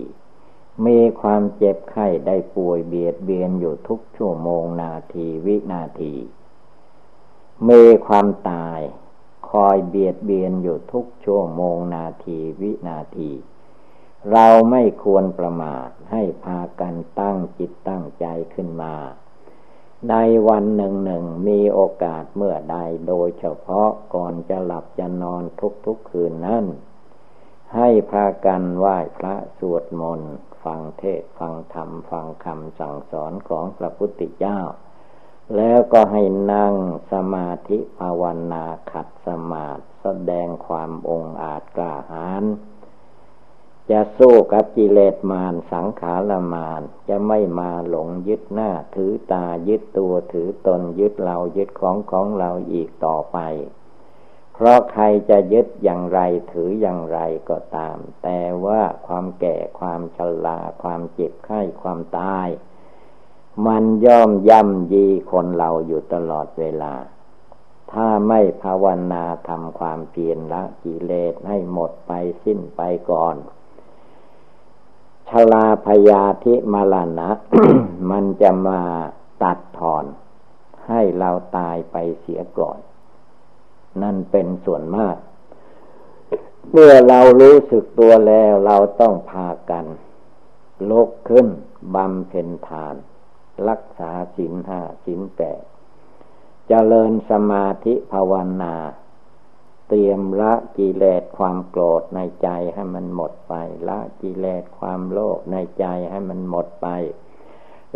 [0.86, 6.14] มีความเจ็บไข้ได้ป่วยเบียดเบียนอยู่ทุกชั่วโมงนาทีวินาที
[7.68, 8.80] มีความตาย
[9.50, 13.30] คอยเบียดเบียนอยู่ทุกชั่วโมงนาทีวินาที
[14.32, 18.94] เราไม่ควรประมาทให้พากันตั้งจิตตั้งใจขึ้นมา
[20.10, 20.14] ใน
[20.48, 22.76] วันหนึ่งหนึ่งมีโอกาสเมื่อใด
[23.08, 25.42] โดยเฉพาะก่อนจะหลับจะนอน
[25.86, 26.64] ทุกๆคืนนั้น
[27.74, 34.58] ให้พากันไหว้พระสวดมนต์ฟัฟังเทศฟังธรรม ฟังคำสั่งสอนของพระพุทธเจ้า
[35.56, 36.74] แล้วก็ให้นั่ง
[37.12, 42.44] สมาธิภาวนาขัดสมาธิแสดงความองอาจกล้าหาญ
[43.90, 53.38] จะสู้กับกิเลสมารสังขารมารจะไม่มาหลงยึดหน้า ถือตายึดตัวถือตนยึดเรายึดของของเราอีกต่อไป
[54.54, 56.20] เพราะใครจะยึดอย่างไร
[56.52, 57.18] ถืออย่างไร
[57.48, 62.48] ก็ตาม แต่ว่าความแก่ความชราความเจ็บไข้ความตาย
[63.66, 66.94] มันย่อมย่ำยีคนเราอยู่ตลอดเวลา
[67.92, 72.12] ถ้าไม่ภาวนาทำความเพียรละกิเลสให้หมดไป
[72.44, 73.36] สิ้นไปก่อน
[75.30, 77.30] ชลาพยาธิมาลานะ
[78.10, 78.80] มันจะมา
[79.42, 80.04] ตัดถอน
[80.88, 82.78] ให้เราตายไปเสียก่อน
[84.02, 85.16] นั่นเป็นส่วนมาก
[86.72, 89.84] เมื่อเรารู้สึกตัวแล้วเราต้องพากัน
[90.90, 91.46] ลุกขึ้น
[91.94, 92.94] บำเพ็ญทาน
[93.68, 95.62] รักษาศีลห้าศีลแปด
[96.68, 98.74] เจริญสมาธิภาวนา
[99.88, 103.54] เตรียมละกิเลสความโกรธในใจให้มันหมดไป
[103.88, 106.88] ละกิเลสความโลภในใจให้มันหมดไป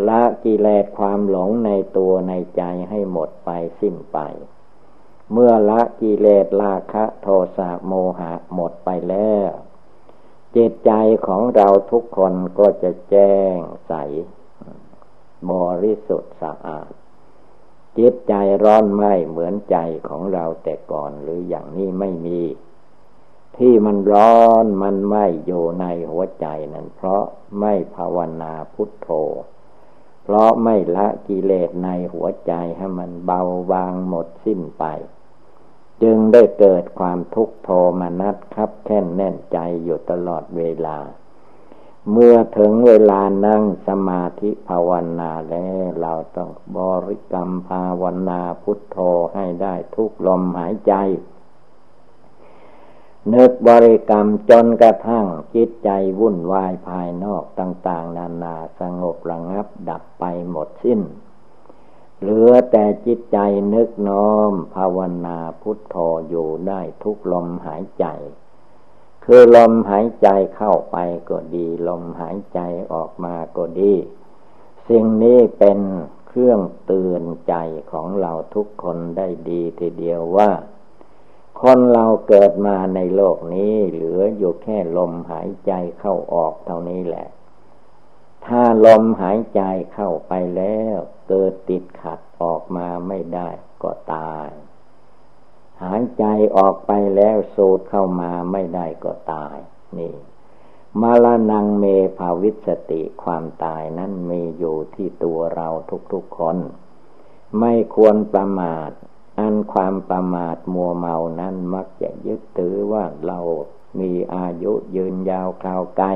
[0.09, 3.51] ละกิเลสความหลงในตัวในใจให้หมดไป
[3.81, 4.19] สิ้นไป
[5.33, 9.51] เมื่อละกิเลสราคะโทสะโมหะหมดไปแล้ว
[10.57, 10.93] จิตใจ
[11.27, 13.57] ของเราทุกคนก็จะแจ้ง
[13.89, 13.95] ใส
[15.51, 16.93] บริสุทธิ์สะอาด
[17.99, 19.77] จิตใจร้อนไหมเหมือนใจ
[20.09, 22.41] ของเราแต่ก่อนหรืออย่างนี้ไม่มี
[23.57, 27.23] ที่มันร้อนมันไหมอยู่ในหัวใจนั้น เพราะ
[27.61, 29.09] ไม่ภาวนาพุทโธ
[30.25, 33.41] เพราะไม่ละกิเลสในหัวใจให้มันเบา
[33.73, 34.85] บางหมดสิ้นไป
[36.03, 40.99] จึงได้เกิดความทุกโทมนัสคับแค่นแน่นใจอยู่ตลอดเวลา
[42.13, 48.99] เมื่อถึงเวลานั่งสมาธิภาวนาแล้ว เราต้องบริกรรมภาวนาพุทโธ
[49.35, 50.95] ให้ได้ทุกลมหายใจ
[53.35, 61.01] นึกบริกรรมจนกระทั่งจิตใจวุ่นวายภายนอกต่าง ๆ นานาสงบระงับดับไปหมดสิ้น
[62.21, 63.39] เหลือแต่จิตใจ
[63.75, 65.97] นึกน้อมภาวนาพุทโธ
[66.29, 68.07] อยู่ได้ทุกลมหายใจ
[69.33, 70.97] คือลมหายใจเข้าไป
[71.29, 72.61] ก็ดี ลมหายใจ
[72.93, 73.93] ออกมาก็ดี
[74.89, 75.79] สิ่งนี้เป็น
[76.29, 77.55] เครื่องเตือนใจ
[77.93, 80.51] ของเราทุกคนได้ดีทีเดียวว่า
[81.61, 87.29] คนเราเกิดมาในโลกนี้เหลืออยู่แค่ลมหายใจเข้าออกเท่านี้แหละ
[88.47, 89.63] ถ้าลมหายใจ
[89.93, 90.97] เข้าไปแล้ว
[91.29, 93.49] เกิดติดขัดออกมาไม่ได้
[93.83, 94.49] ก็ตาย
[95.83, 96.25] หายใจ
[96.57, 99.57] ออกไปแล้วสูดเข้ามาไม่ได้ก็ตาย
[99.99, 100.15] นี่
[101.01, 101.85] มาลานังเม
[102.19, 105.69] ภาวิสติความตายนั้นมีอยู่ที่ตัวเรา
[106.13, 106.57] ทุกๆคน
[107.59, 108.91] ไม่ควรประมาท
[109.39, 113.39] อันความประมาทมัวเมานั้นมักจะยึดถือว่าเรา
[114.01, 116.09] มีอายุยืนยาวคราวไกล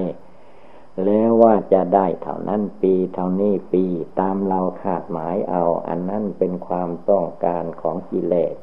[1.04, 3.84] แล้วว่าจะได้เท่านั้นปีเท่านี้ปี
[4.20, 8.54] ตามเราคาดหมายเอา อันนั้นเป็นความต้องการของกิเลส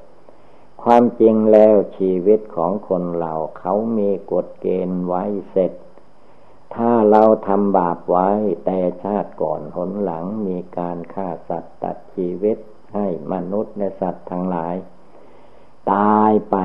[0.84, 5.72] ความจริงแล้วชีวิตของคนเราเขามีกฎเกณฑ์ไว้เสร็จ
[6.76, 8.30] ถ้าเราทำบาปไว้
[8.66, 12.58] แต่ชาติก่อนหนหลังมีการฆ่าสัตว์ตัดชีวิต
[12.94, 14.76] ให้มนุษย์และสัตว์ทั้งหลาย
[15.94, 16.58] ตายไป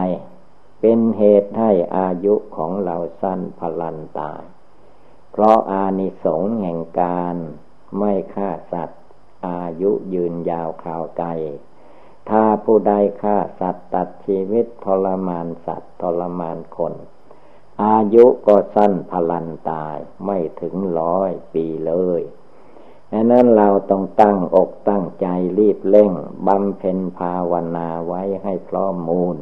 [0.81, 4.42] เป็นเหตุให้อายุของเราสั้นพลันตาย
[5.31, 7.37] เพราะอานิสงส์แห่งการ
[7.98, 9.02] ไม่ฆ่าสัตว์
[9.46, 11.29] อายุยืนยาวคราวไกล
[12.30, 16.94] ถ้าผู้ใดฆ่าสัตว์ตัดชีวิตทรมานสัตว์ทรมานคน
[17.82, 22.22] อายุก็สั้นพลันตายไม่ถึงร้อยปีเลย
[23.12, 25.26] ดังนั้นเราต้องตั้งอกตั้งใจ
[25.58, 26.12] รีบเร่ง
[26.46, 29.36] บำเพ็ญภาวนาไว้ให้พร้อมมูล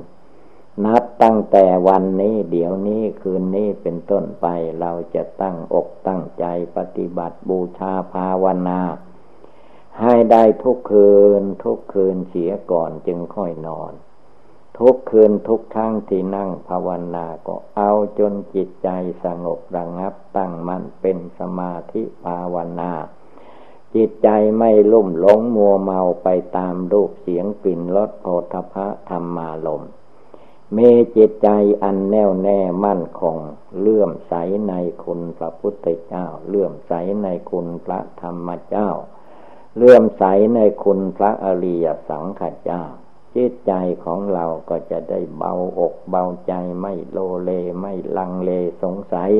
[0.84, 4.46] นับตั้งแต่วันนี้เดี๋ยวนี้คืนนี้เป็นต้นไป
[4.80, 6.44] เราจะตั้งอกตั้งใจ
[6.76, 8.80] ปฏิบัติบูชาภาวนา
[10.00, 13.92] ให้ได้ทุกคืน ทุกคืนเสียก่อนจึงค่อยนอน
[14.78, 18.88] ทุกคืนทุกครั้งที่นั่งภาวนาก็เอาจนจิตใจ
[19.24, 22.92] สงบระงับตั้งมันเป็นสมาธิภาวนา
[23.94, 24.28] จิตใจ
[24.58, 29.82] ไม่ลุ่มหลงมัวเมาไปตามรูปเสียงกลิ่นรสโผฏฐะธรรมาลม
[30.74, 30.78] เม
[31.16, 31.48] จิตใจ
[31.82, 33.36] อันแน่วแน่มั่นคง
[33.78, 34.34] เลื่อมใส
[34.68, 34.72] ใน
[35.04, 38.90] คุณพระพุทธเจ้า เลื่อมใสในคุณพระธรรมเจ้า
[39.76, 42.82] เลื่อมใสในคุณพระอริยสังขเจ้า
[43.34, 43.72] จิตใจ
[44.04, 48.50] ของเราก็จะได้เบาอกเบาใจไม่โลเลไม่ลังเล
[48.82, 49.32] สงสัย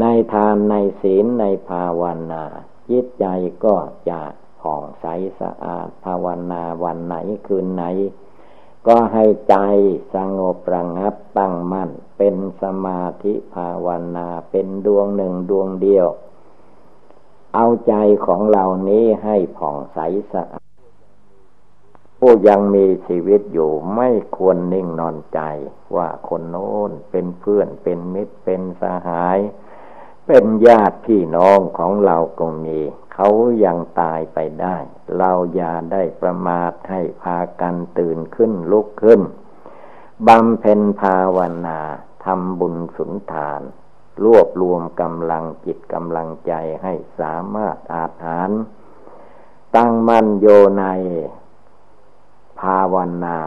[0.00, 2.44] ในทานในศีลในภาวนา
[2.90, 3.26] จิตใจ
[3.64, 3.76] ก็
[4.10, 4.20] จะ
[4.60, 5.06] ผ่องใส
[5.40, 7.84] สะอาดภาวนาวันไหนคืนไหน
[8.86, 9.56] ก็ให้ใจ
[10.14, 16.06] สงบระงับตั้งมั่น เป็นสมาธิภาวนาเป็นดวงหนึ่งดวงเดียว
[17.54, 17.94] เอาใจ
[18.26, 19.98] ของเรานี้ให้ผ่องใส
[20.32, 20.62] สะอาด
[22.18, 25.40] ผู้ยังมีชีวิตอยู่ไม่ควรนิ่งนอนใจ
[25.96, 29.38] ว่าคนโน้นเป็นเพื่อนเป็นมิตรเป็นสหาย
[30.26, 32.78] เป็นญาติพี่น้องของเราก็มี
[33.14, 33.28] เขา
[33.64, 34.76] ยังตายไปได้
[35.18, 39.20] เราอย่าได้ประมาทให้พากันตื่นขึ้นลุกขึ้น
[40.26, 41.80] บำเพ็ญภาวนา
[42.24, 43.62] ทำบุญสุนทาน
[44.24, 48.50] รวบรวมกำลังจิตกำลังใจให้สามารถอาถาน
[49.76, 50.46] ตั้งมั่นโย
[50.78, 50.84] ใน
[52.60, 53.38] ภาวนา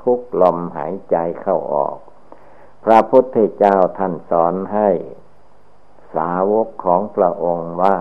[0.00, 1.96] ทุกลมหายใจเข้าออก
[2.84, 4.88] พระพุทธเจ้าท่านสอนให้
[6.14, 7.98] สาวกของพระองค์ว่า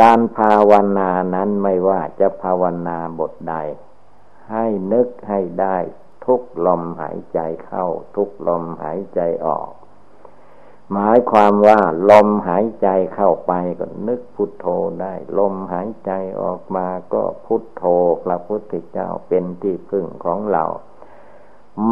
[0.00, 3.54] การภาวนานั้นไม่ว่าจะภาวนาบทใด
[4.50, 5.76] ให้นึกให้ได้
[6.24, 9.70] ทุกลมหายใจเข้า ทุกลมหายใจออก
[10.92, 14.66] หมายความว่าลมหายใจเข้าไปก็นึกพุทโธ
[15.00, 17.84] ได้ ลมหายใจออกมาก็พุทโธ
[18.24, 20.64] พระพุทธเจ้าเป็นที่พึ่งของเรา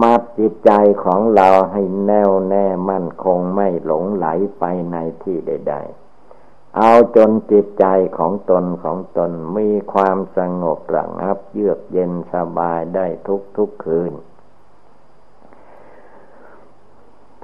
[0.00, 0.70] มัดจิตใจ
[1.04, 4.26] ของเราให้แน่วแน่มั่นคงไม่หลงไหล
[4.58, 7.84] ไปในที่ใด ๆ เอาจนจิตใจ
[8.18, 14.12] ของตนของตนมีความสงบระงับเยือกเย็นสบายได้ทุกทุกคืน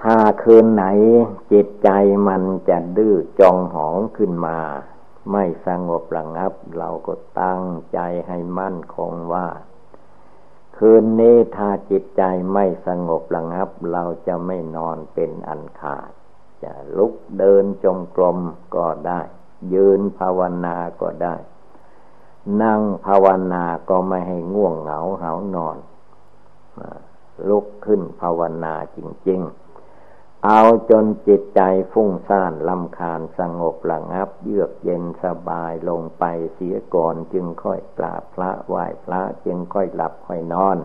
[0.08, 0.84] ถ้าคืนไหน
[1.52, 1.90] จิตใจ
[2.28, 4.58] มันจะดื้อจองหองขึ้นมา
[5.32, 7.62] ไม่สงบระงับ เราก็ตั้ง
[7.92, 9.48] ใจให้มั่นคงว่า
[10.76, 16.10] คืนนี้ถ้าจิตใจไม่สงบระงับ เราจะไม่นอนเป็นอันขาด
[16.62, 18.38] จะลุกเดินจงกรม
[18.76, 19.20] ก็ได้
[19.74, 21.34] ยืนภาวนาก็ได้
[22.62, 25.76] นั่งภาวนาก็ไม่ให้ง่วงเหงาเหานอน
[27.48, 29.63] ลุกขึ้นภาวนาจริง ๆ
[30.46, 31.60] เอาจนจิตใจ
[31.92, 40.76] ฟุ้งซ่านลำคาญสงบระงับ เยือกเย็นสบายลงไปเสียก่อนจึงค่อยกราบพระไหว้พระจึงค่อยหลับค่อยนอน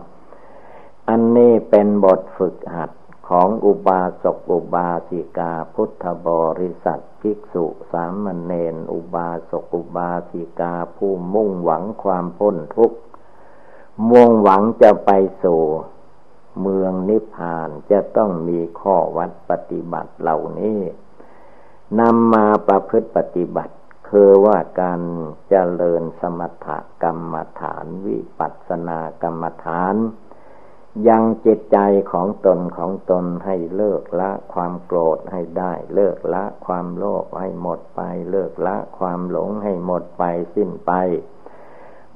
[1.08, 2.90] อันนี้เป็นบทฝึกหัด
[3.28, 6.28] ของอุบาสกอุบาสิกาพุทธบ
[6.60, 12.98] ริษัทภิกษุสามเณรอุบาสกอุบาสิกาผู้มุ่งหวังความพ้นทุกข์
[14.10, 15.10] มุ่งหวังจะไป
[15.42, 15.62] สู่
[16.60, 20.80] เมืองนิพพานจะต้องมีข้อวัดปฏิบัติเหล่านี้
[22.00, 23.74] นำมาประพฤติปฏิบัติ
[24.08, 25.00] คือว่าการ
[25.48, 26.68] เจริญสมถ
[27.02, 29.94] กรรมฐาน วิปัสสนากรรมฐาน
[31.08, 31.78] ยังจิตใจ
[32.12, 40.92] ของตนของตนให้เลิกละความโกรธให้ได้ เลิกละความโลภให้หมดไป เลิกละความหลงให้หมดไปสิ้นไป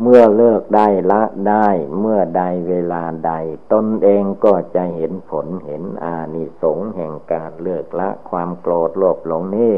[0.03, 3.33] เมื่อเลิกได้ละได้เมื่อใดเวลาใด
[3.73, 9.75] ตนเองก็จะเห็นผลเห็นอานิสงส์แห่งการเลิกละความโกรธโลภหลงนี้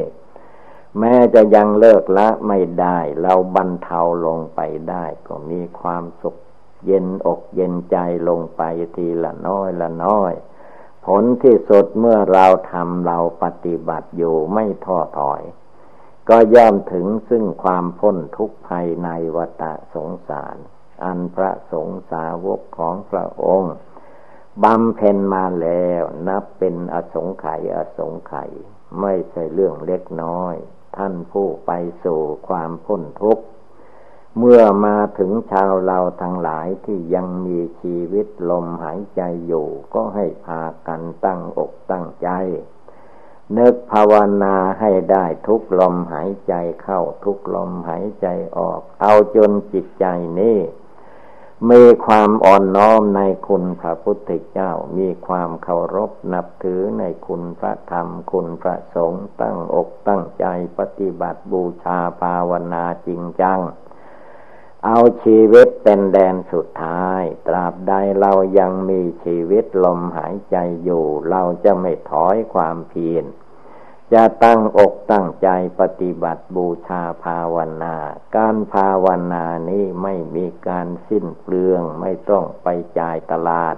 [0.98, 6.36] แม้จะยังเลิกละไม่ได้ เราบรรเทาลงไปได้ ก็มีความสุข
[6.86, 7.96] เย็นอกเย็นใจ
[8.28, 8.62] ลงไป
[8.96, 10.32] ทีละน้อยละน้อย
[11.06, 15.42] ผลที่สุดเมื่อเราทำเราปฏิบัติอยู่ไม่ท้อถอย
[16.28, 20.56] ก็ย่อมถึงซึ่งความพ้นทุกข์ภายในวตะสงสาร
[21.04, 23.74] อันพระสงฆ์สาวกของพระองค์
[24.62, 28.50] บำเพ็ญมาแล้วนับเป็นอสงไขยอสงไขย
[29.00, 30.54] ไม่ใช่เรื่องเล็กน้อย
[30.96, 31.72] ท่านผู้ไป
[32.04, 33.44] สู่ความพ้นทุกข์
[34.38, 42.28] เมื่อมาถึงชาวเราทั้งหลายที่ยังมีชีวิตลมหายใจอยู่ ก็ให้พากันตั้งอกตั้งใจ
[43.58, 48.26] นึกภาวนาให้ได้ทุกลมหายใจเข้าทุกลมหายใจ
[48.58, 50.06] ออก เอาจนจิตใจ
[50.40, 50.58] นี้
[51.70, 60.46] มีความอ่อนน้อมในคุณพระพุทธเจ้า มีความเคารพนับถือในคุณพระธรรม คุณพระสงฆ์ตั้งอกตั้งใจ
[60.78, 63.60] ปฏิบัติบูชาภาวนาจริงจัง
[64.84, 73.24] เอาชีวิตเป็นแดนสุดท้าย ตราบใดเรายังมีชีวิตลมหายใจอยู่ เราจะไม่ถอยความเพียร
[74.12, 75.48] จะตั้งอกตั้งใจ
[75.80, 77.96] ปฏิบัติบูชาภาวนา
[78.36, 82.68] การภาวนานี้ไม่มีการสิ้นเปลืองไม่ต้องไป
[82.98, 83.76] จ่ายตลาด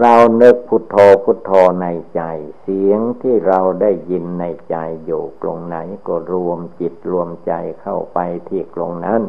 [0.00, 1.50] เราเนึกพุทโธพุทโธ
[1.82, 2.22] ในใจ
[2.60, 9.22] เสียงที่เราได้ยินในใจอยู่ตรงไหนก็รวมจิตรวมใจเข้าไปที่ตรงนั้น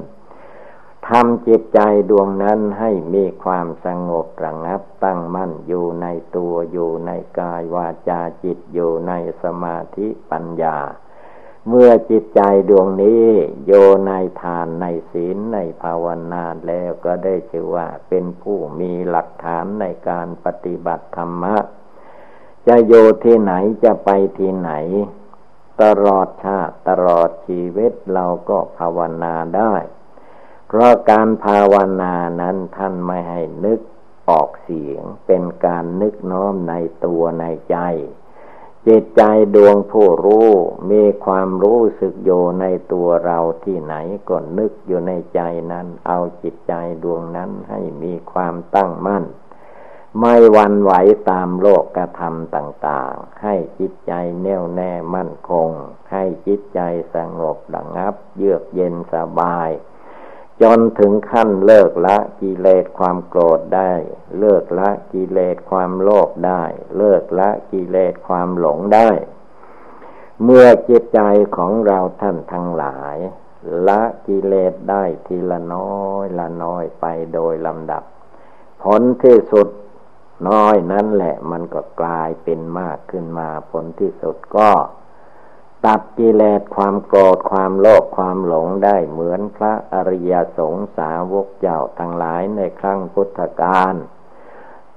[1.14, 1.80] ทำจิตใจ
[2.10, 10.78] ดวงนั้นให้มีความสงบระงับตั้งมั่นอยู่ในตัวอยู่ในกายวาจาจิตอยู่ในสมาธิปัญญา
[11.68, 13.26] เมื่อจิตใจดวงนี้
[13.66, 13.72] โย
[14.06, 21.58] ในทานในศีลในภาวนาแล้วก็ได้ชื่อว่าเป็นผู้มีหลักฐานในการปฏิบัติธรรมะ
[22.68, 22.94] จะโย
[23.24, 23.54] ที่ไหน
[23.84, 24.72] จะไปที่ไหน
[25.82, 29.76] ตลอดชาติตลอดชีวิตเราก็ภาวนาได้
[30.72, 33.80] เพราะการภาวนานั้นท่านไม่ให้นึก
[34.30, 36.74] ออกเสียง เป็นการนึกน้อมใน
[37.06, 37.78] ตัวในใจ
[38.88, 39.22] จิตใจ
[39.56, 40.50] ดวงผู้รู้
[40.92, 43.96] มีความรู้สึกโยในตัวเราที่ไหน
[44.30, 45.42] ก็นึกอยู่ในใจ
[45.72, 49.26] นั้น เอาจิตใจดวงนั้นให้มีความตั้งมั่น
[50.20, 50.92] ไม่วันไหว
[51.30, 55.70] ตามโลกกระทำต่างๆ ให้จิตใจแน่วแน่มั่นคง
[56.12, 56.80] ให้จิตใจ
[57.16, 59.70] สงบดังับ เยือกเย็นสบาย
[60.62, 63.92] จนถึงขั้นเลิกละกิเลสความโกรธได้
[64.40, 66.64] เลิกละกิเลสความโลภได้
[66.98, 69.10] เลิกละกิเลสความหลงได้
[70.44, 71.20] เมื่อจิตใจ
[71.58, 73.18] ของเราท่านทั้งหลาย
[73.88, 78.04] ละกิเลสได้ทีละน้อยละน้อยไปโดยลำดับ
[78.84, 79.68] ผลที่สุด
[80.50, 84.70] น้อยนั่นแหละมันก็กลายเป็นมากขึ้นมาผลที่สุดก็
[85.86, 93.96] ตัดกิเลสความโกรธความโลภความหลงได้เหมือนพระอริยสงสาวกเจ้าทั้งหลายในครั้งพุทธกาล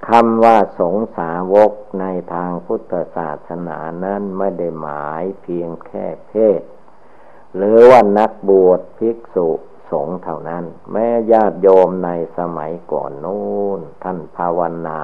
[0.09, 2.05] คำว่าสงสาวกใน
[2.35, 6.63] ทางพุทธศาสนานั้นไม่ได้หมายเพียงแค่เพศ
[7.57, 9.49] หรือว่านักบวชภิกษุ
[9.91, 15.01] สงฆ์เท่านั้น แม่ญาติโยมในสมัยก่อนนู้นท่านภาวนา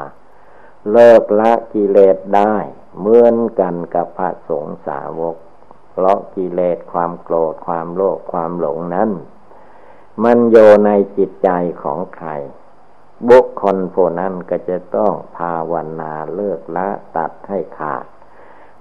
[0.92, 2.54] เลิกละกิเลสได้
[2.98, 5.36] เหมือนกันกับพระสงฆ์สาวก
[6.00, 9.10] เพราะกิเลสความโกรธความโลภความหลงนั้น
[10.24, 11.50] มันโยในจิตใจ
[11.82, 12.28] ของใคร
[13.28, 18.04] บุคคลผู้นั้นก็จะต้องภาวนาเลิกละตัดให้ขาด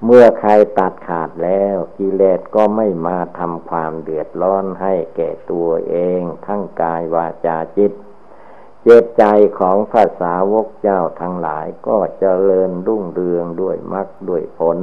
[0.05, 7.91] เมื่อใครตัดขาดแล้วกิเลสก็ไม่มาทำความเดือดร้อนให้แก่ตัวเอง ทั้งกายวาจาจิต
[8.83, 9.23] เจตใจ
[9.59, 14.79] ของภาษาวกเจ้าทั้งหลายก็จเจริญรุ่งเรืองด้วยมรรคด้วยผล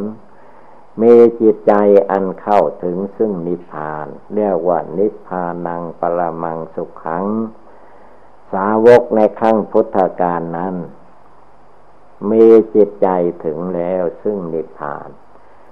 [1.03, 1.73] มีจิตใจ
[2.11, 7.25] อันเข้าถึงซึ่งนิพพาน เรียกว่านิพพานังปรมังสุขขัง
[8.53, 10.77] สาวกในครั้งพุทธกาลนั้น
[12.31, 13.09] มีจิตใจ
[13.45, 15.09] ถึงแล้วซึ่งนิพพาน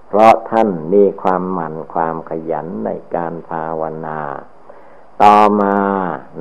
[0.09, 4.21] เพราะท่านมีความหมั่นความขยันในการภาวนา
[5.23, 5.77] ต่อมา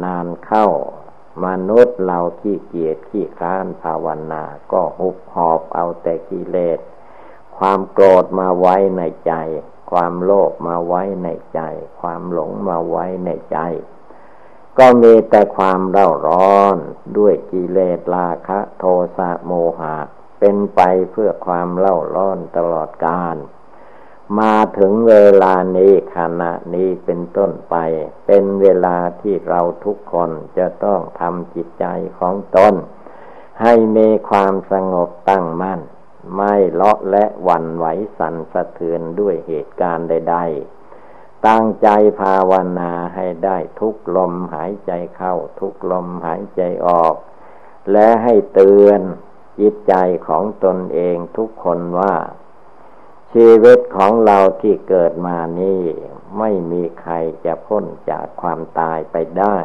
[0.03, 0.67] นานเข้า
[1.45, 6.79] มนุษย์เราขี้เกียจขี้คร้านภาวนา ก็หุบหอบเอาแต่กิเลส
[7.63, 9.33] ความโกรธมาไว้ในใจ
[9.91, 11.61] ความโลภมาไว้ในใจ
[12.01, 13.57] ความหลงมาไว้ในใจ
[14.77, 16.77] ก็มีแต่ความเร่าร้อน
[17.17, 18.83] ด้วยกิเลสราคะโท
[19.17, 19.95] สะโมหะ
[20.39, 20.81] เป็นไป
[21.11, 23.37] เพื่อความเล่าร้อนตลอดกาล
[24.39, 27.75] มาถึงเวลานี้ขณะนี้เป็นต้นไป
[28.27, 31.85] เป็นเวลาที่เราทุกคนจะต้องทำจิตใจ
[32.19, 32.73] ของตน
[33.61, 35.81] ให้มีความสงบตั้งมั่น
[36.35, 37.85] ไม่เลาะและวันไหว
[38.17, 40.37] สั่นสะเทือนด้วยเหตุการณ์ใด
[40.91, 41.89] ๆ ตั้งใจ
[42.21, 47.15] ภาวนาให้ได้ทุกลมหายใจเข้า ทุกลมหายใจออก
[47.91, 49.01] และให้เตือน
[49.59, 49.93] จิตใจ
[50.27, 52.15] ของตนเองทุกคนว่า
[53.33, 55.83] ชีวิตของเราที่เกิดมานี่
[56.37, 57.13] ไม่มีใคร
[57.45, 59.57] จะพ้นจากความตายไปได้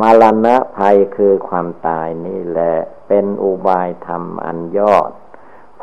[0.00, 2.74] มรณะภัยคือความตายนี่แหละ
[3.08, 5.10] เป็นอุบายธรรมอันยอด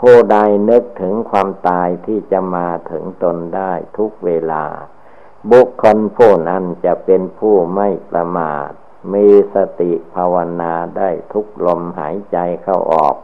[0.08, 0.40] ผู้ใด
[0.70, 4.66] นึกถึงความตายที่จะมาถึงตนได้ทุกเวลา
[5.52, 8.70] บุคคลผู้นั้นจะเป็นผู้ไม่ประมาท
[9.14, 13.16] มีสติภาวนาได้ทุกลมหายใจเข้าออก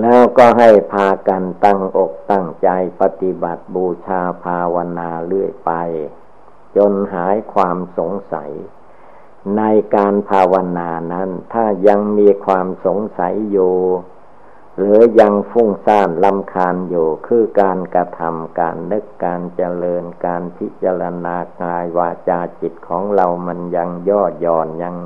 [0.00, 2.68] แล้วก็ให้พากันตั้งอกตั้งใจ
[3.00, 5.72] ปฏิบัติบูชาภาวนาเรื่อยไป
[6.76, 8.52] จนหายความสงสัย
[9.56, 9.62] ใน
[9.94, 13.76] การภาวนานั้น ถ้ายังมีความสงสัยอยู่
[14.78, 24.96] หรือยังฟุ้งซ่านลำคาญอยู่คือการกระทำการนึกการเจริญการพิจารณากายวาจาจิตของเรามันยังย่อหย่อนยัง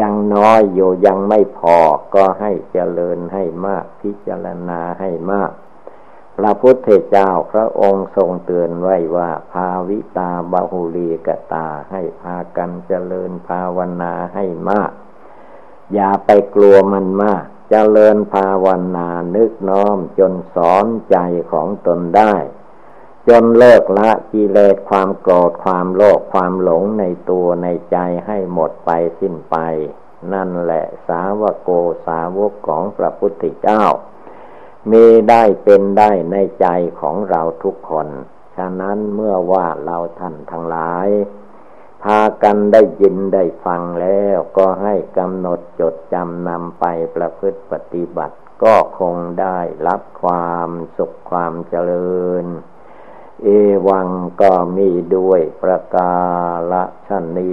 [0.00, 1.76] ยังน้อยอยู่ยังไม่พอ
[2.14, 5.52] ก็ให้เจริญให้มาก พิจารณาให้มาก
[6.36, 14.90] พระพุทธเจ้าพระองค์ทรงเตือนไว้ว่า ภาวิตาบาหุลีกตาให้พากันเจริญภาวนาให้มาก
[15.94, 18.66] อย่าไปกลัวมันมาก จเจริญภาว
[18.96, 21.16] นานึกน้อมจนสอนใจ
[21.52, 22.34] ของตนได้
[23.28, 27.96] จนเลิกละกิเลสความโกรธความโลภความหลงในตัวในใจ
[28.26, 28.90] ให้หมดไป
[29.20, 29.56] สิ้นไป
[30.32, 31.70] นั่นแหละสาวกโก
[32.06, 33.84] สาวกของพระพุทธเจ้า
[34.90, 36.66] มีได้เป็นได้ในใจ
[37.00, 38.08] ของเราทุกคน
[38.56, 41.08] ฉะนั้นเมื่อว่าเราท่านทั้งหลาย
[42.02, 46.84] พากันได้ยินได้ฟังแล้วก็ให้กำหนดจดจำนำไป
[47.16, 52.46] ประพฤติปฏิบัติ ก็คงได้รับความสุขความเจริญ
[53.42, 53.48] เอ
[53.88, 54.08] วัง
[54.42, 56.14] ก็มีด้วยประกา
[56.72, 57.52] ละชนี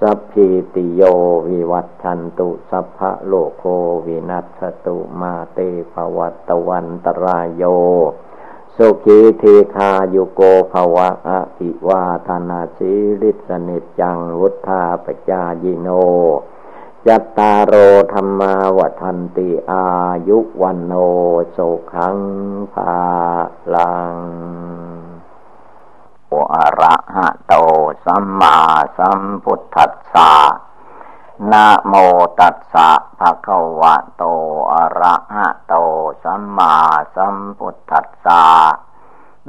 [0.00, 1.02] สัพพิติโย
[1.48, 3.64] วิวัตชันตุสัพพะโลโค
[4.06, 5.58] วินัสตุมาเต
[5.92, 7.64] ภวัตวันตรายโย
[8.80, 9.42] สุขีเท
[9.74, 10.40] คายุโก
[10.72, 15.88] ภวะอภิวาธนาสิริสนิจังวุธาปจายิโน
[17.06, 17.74] จัตตารโอ
[18.12, 19.86] ธรรมาวันติอา
[20.28, 20.92] ยุวันโน
[21.50, 21.58] โส
[21.92, 22.18] ขัง
[22.72, 22.96] ภา
[23.74, 24.14] ลัง
[26.28, 27.54] โออะระหะโต
[28.04, 28.58] สัมมา
[28.98, 30.32] สัมพุทธัสสะ
[31.52, 31.94] นะโม
[32.40, 34.24] ตัสสะภะคะวะโต
[34.72, 35.74] อะระหะโต
[36.24, 36.74] สัมมา
[37.16, 38.44] สัมพุทธัสสะ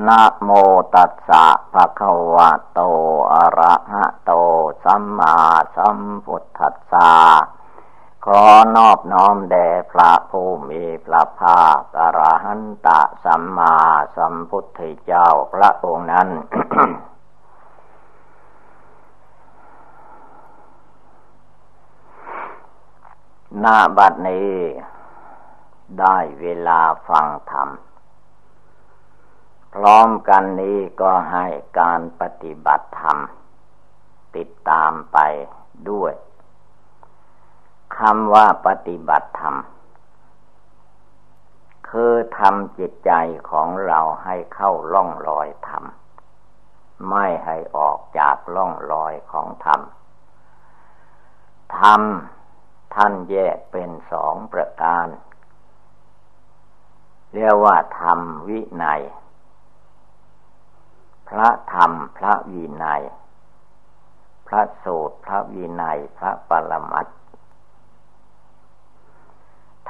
[0.07, 0.49] นะโม
[0.95, 2.79] ตัสสะภะคะวะโต
[3.31, 4.31] อะระหะโต
[4.83, 5.35] สัมมา
[5.75, 7.11] สัมพุทธัสสะ
[8.25, 8.43] ขอ
[8.75, 13.75] นอบน้อมแด่พระผู้มีพระภาคอรหันตะสัมมา
[14.15, 16.29] สัมพุทธเจ้าพระองค์นั้น
[23.59, 24.51] หน้าบัดนี้
[25.99, 27.69] ได้เวลาฟังธรรม
[29.73, 31.45] พร้อมกันนี้ก็ให้
[31.79, 33.17] การปฏิบัติธรรม
[34.35, 35.17] ติดตามไป
[35.89, 36.13] ด้วย
[37.97, 39.55] คำว่าปฏิบัติธรรม
[41.89, 43.11] คือทำจิตใจ
[43.49, 45.83] ของเราให้เข้าล่องลอยธรรม
[47.09, 49.81] ไม่ให้ออกจากล่องลอยของธรรม
[51.77, 52.01] ธรรม
[52.95, 55.07] ท่านแยกเป็นสองประการ
[57.33, 59.01] เรียกว่าธรรมวินัย
[61.29, 63.03] พระธรรมพระวินัย
[64.47, 67.07] พระสูตรพระวินัยพระปรมัต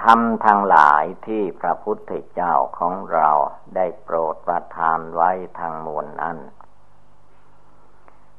[0.01, 3.29] ธรรมทั้งหลายที่พระพุทธเจ้าของเรา
[3.75, 6.37] ได้โปรดประทานไว้ทางมวลนั้น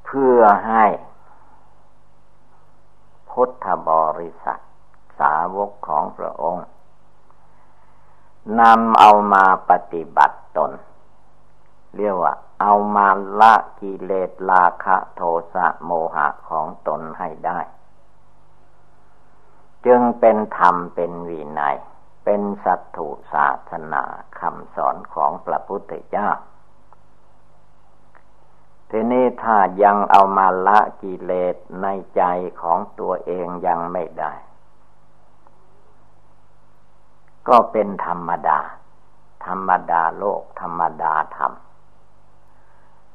[0.04, 0.84] เพื่อให้
[3.40, 4.60] พุทธบริษัท
[5.20, 6.66] สาวกของพระองค์
[8.60, 10.72] นำเอามาปฏิบัติตน
[11.96, 13.08] เรียกว่า เอามา
[13.40, 15.22] ละกิเลสราคะโท
[15.54, 17.58] สะโมหะของตนให้ได้
[19.86, 21.76] จึงเป็นธรรมเป็นวินัย
[22.24, 24.04] เป็นสัตถุศาสนา
[24.40, 26.28] คำสอนของพระพุทธเจ้า
[28.90, 31.86] ทีนี้ถ้ายังเอามาละกิเลสใน
[32.16, 32.22] ใจ
[32.60, 34.32] ของตัวเองยังไม่ได้
[37.48, 38.58] ก็เป็นธรรมดา
[39.46, 41.52] ธรรมดาโลกธรรมดาธรรม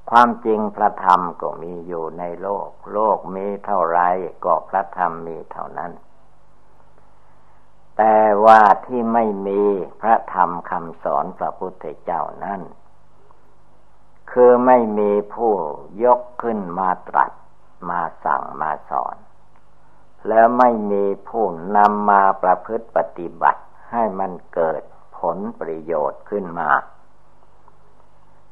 [0.09, 3.99] ความจริงพระธรรมก็มีอยู่ในโลก โลกมีเท่าไร
[4.45, 5.91] ก็พระธรรมมีเท่านั้น
[7.97, 9.61] แต่ว่าที่ไม่มี
[10.01, 12.61] พระธรรมคำสอนพระพุทธเจ้านั้น
[14.33, 15.53] คือไม่มีผู้
[16.03, 17.31] ยกขึ้นมาตรัส
[17.89, 19.15] มาสั่งมาสอน
[20.27, 21.45] แล้วไม่มีผู้
[21.77, 23.61] นำมาประพฤติปฏิบัติ
[23.91, 24.81] ให้มันเกิด
[25.17, 26.69] ผลประโยชน์ขึ้นมา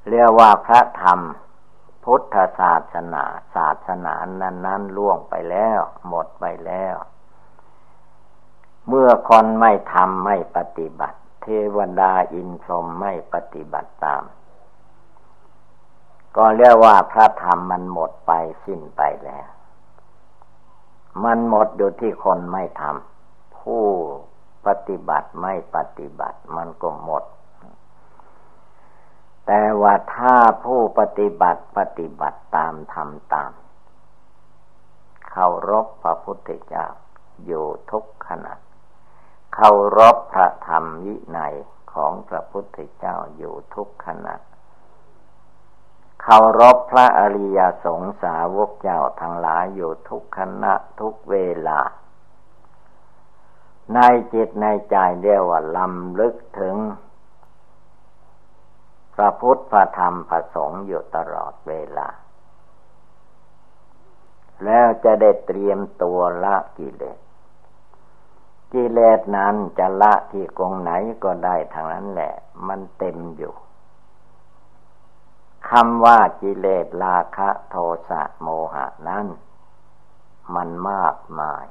[0.10, 1.20] เรียกว่าพระธรรม
[2.04, 3.24] พุทธศาสนา
[3.56, 6.96] ศาสนานั้นนั้นล่วงไปแล้ว หมดไปแล้ว
[8.88, 14.24] เมื่อคนไม่ทำไม่ปฏิบัติ เทวดาอินทรมไม่ปฏิบัติตาม
[16.38, 18.32] ก็เรียกว่าพระธรรมมันหมดไป
[18.66, 19.48] สิ้นไปแล้ว
[21.24, 23.86] มันหมดอยู่ที่คนไม่ทำผู้
[24.66, 27.24] ปฏิบัติไม่ปฏิบัติมันก็หมด
[29.46, 33.52] แต่ว่าถ้าผู้ปฏิบัติปฏิบัติตามทำตาม
[35.30, 36.86] เคารพพระพุทธเจ้า
[37.46, 38.54] อยู่ทุกขณะ
[39.54, 41.56] เคารพพระธรรมวินัย
[41.94, 44.36] ของพระพุทธเจ้าอยู่ทุกขณะ
[46.24, 51.36] เคารพพระอริยสงสาวกเจ้าทั้งหลายอยู่ทุกขณะทุกเว
[51.68, 51.80] ลา
[53.94, 54.00] ใน
[54.34, 56.76] จิตในใจเรียกว่าลำลึกถึง
[59.16, 62.08] พระพุทธพระธรรมพระสงฆ์อยู่ตลอดเวลา
[64.66, 67.20] แล้วจะได้เตรียมตัวละกิเลส
[68.74, 70.92] กิเลสนั้นจะละที่กงไหน
[71.24, 72.34] ก็ได้ทางนั้นแหละ
[72.68, 73.54] มันเต็มอยู่
[75.70, 77.76] คำว่ากิเลสราคะโท
[78.10, 79.28] สะโมหะนั้น
[80.56, 81.66] มันมากมาย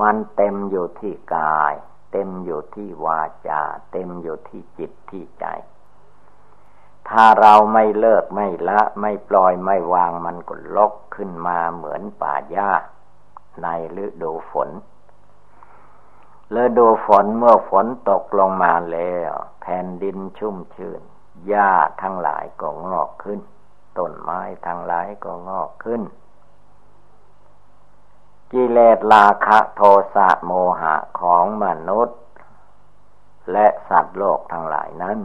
[0.00, 1.74] มันเต็มอยู่ที่กาย
[2.12, 3.62] เต็มอยู่ที่วาจา
[3.92, 5.46] เต็มอยู่ที่จิตที่ใจ
[7.08, 12.72] ถ้าเราไม่เลิกไม่ละไม่ปล่อยไม่วางมันก็ลกขึ้นมาเหมือนป่าหญ้า
[13.62, 13.66] ใน
[14.04, 14.70] ฤดูฝน
[16.56, 21.02] ฤดูฝนเมื่อฝนตกลงมาแล้ว แผ่นดินชุ่มชื้น
[21.48, 21.70] หญ้า
[22.02, 23.40] ทั้งหลายก็งอกขึ้น
[23.98, 26.02] ต้นไม้ทั้งหลายก็งอกขึ้น
[28.52, 29.80] กิเลสราคะโท
[30.14, 32.20] สะโมหะของมนุษย์
[33.52, 35.18] และสัตว์โลกทั้งหลายนั้น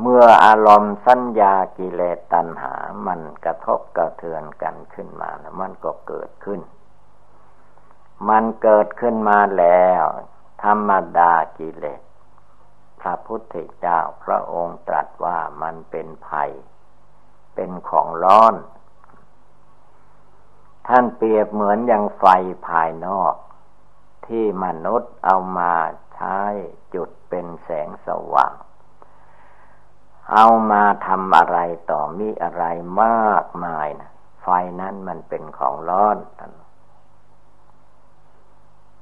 [0.00, 2.74] เมื่ออารมณ์สัญญากิเลสตัณหา
[3.06, 6.60] มันกระทบกระเทือนกันขึ้นมาแล้วมันก็เกิดขึ้น
[8.28, 10.04] มันเกิดขึ้นมาแล้ว
[10.62, 12.00] ธรรมดากิเลส
[13.00, 16.50] พระพุทธเจ้าพระองค์ตรัสว่ามันเป็นภัย
[17.54, 18.54] เป็นของร้อน
[20.88, 22.24] ท่านเปรียบเหมือนอย่างไฟ
[22.68, 23.34] ภายนอก
[24.26, 25.72] ที่มนุษย์เอามา
[26.14, 26.40] ใช้
[26.94, 28.54] จุดเป็นแสงสว่าง
[30.32, 31.58] เอามาทำอะไร
[31.90, 32.64] ต่อมีอะไร
[33.02, 34.10] มากมายนะ
[34.42, 34.48] ไฟ
[34.80, 36.18] นั้นมันเป็นของร้อน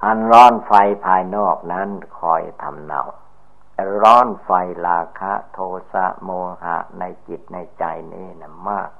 [0.04, 0.72] อันร้อนไฟ
[1.06, 1.88] ภายนอกนั้น
[2.18, 3.02] คอยทำเนา
[4.02, 4.50] ร้อนไฟ
[4.86, 5.58] ราคะโท
[5.92, 6.30] สะโม
[6.62, 8.90] หะในจิตในใจนี่นะมาก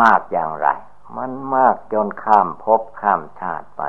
[0.00, 0.68] มากอย่างไร
[1.16, 3.82] มันมากจนข้ามภพข้ามชาติไป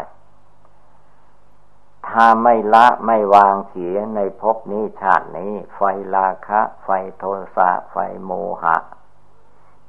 [2.07, 5.81] ถ้าไม่ละไม่วางเสียในภพนี้ชาตินี้ ไฟ
[6.15, 7.23] ราคะ ไฟโท
[7.55, 7.95] สะไฟ
[8.25, 8.31] โม
[8.63, 8.77] หะ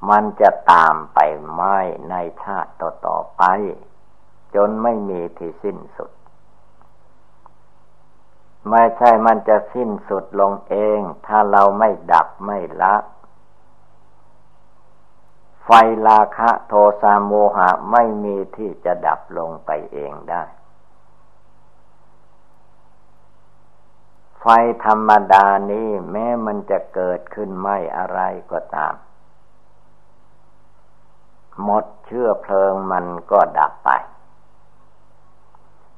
[0.09, 1.19] มันจะตามไป
[1.53, 1.79] ไหม้
[2.11, 3.43] ในชาติต่อๆไป
[4.55, 6.11] จนไม่มีที่สิ้นสุด
[8.71, 12.95] ไม่ใช่มันจะสิ้นสุดลงเอง ถ้าเราไม่ดับไม่ละ
[15.65, 15.71] ไฟ
[16.09, 20.43] ราคะโทสะโมหะไม่มีที่จะดับลงไปเองได้
[24.41, 24.47] ไฟ
[24.85, 28.21] ธรรมดานี้แม้มันจะเกิดขึ้นไม่อะไร
[28.53, 28.95] ก็ตาม
[31.63, 33.91] หมดเชื้อเพลิงมันก็ดับไป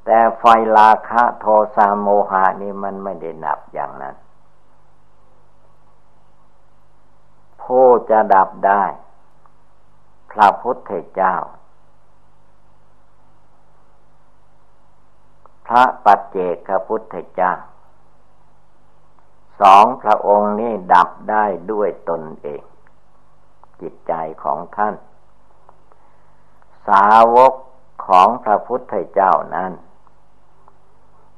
[0.09, 0.45] แต่ไฟ
[0.79, 1.47] ราคะโท
[1.77, 4.17] สะโมหะนี่มันไม่ได้ดับอย่างนั้น
[7.63, 8.85] ผู้จะดับได้
[10.33, 11.35] พระพุทธเจ้า
[15.67, 17.53] พระปัจเจกพุทธเจ้า
[19.61, 22.63] สองพระองค์นี้ดับได้ด้วยตนเอง
[23.81, 24.13] จิตใจ
[24.45, 24.95] ของท่าน
[26.89, 27.53] สาวก
[28.07, 29.73] ของพระพุทธเจ้านั้น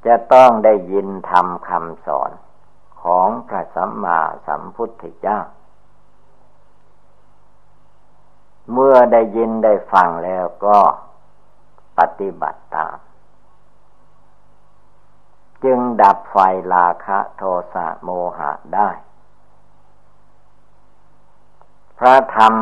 [0.06, 2.30] จะต้องได้ยินทำคำสอน
[3.02, 5.38] ของพระสัมมาสัมพุทธเจ้า
[8.72, 10.78] เมื่อได้ยินได้ฟังแล้วก็
[11.98, 12.96] ปฏิบัติตาม
[15.64, 16.36] จึงดับไฟ
[16.74, 17.42] ราคะโท
[17.74, 18.90] สะโมหะได้
[21.98, 22.54] พระธรรม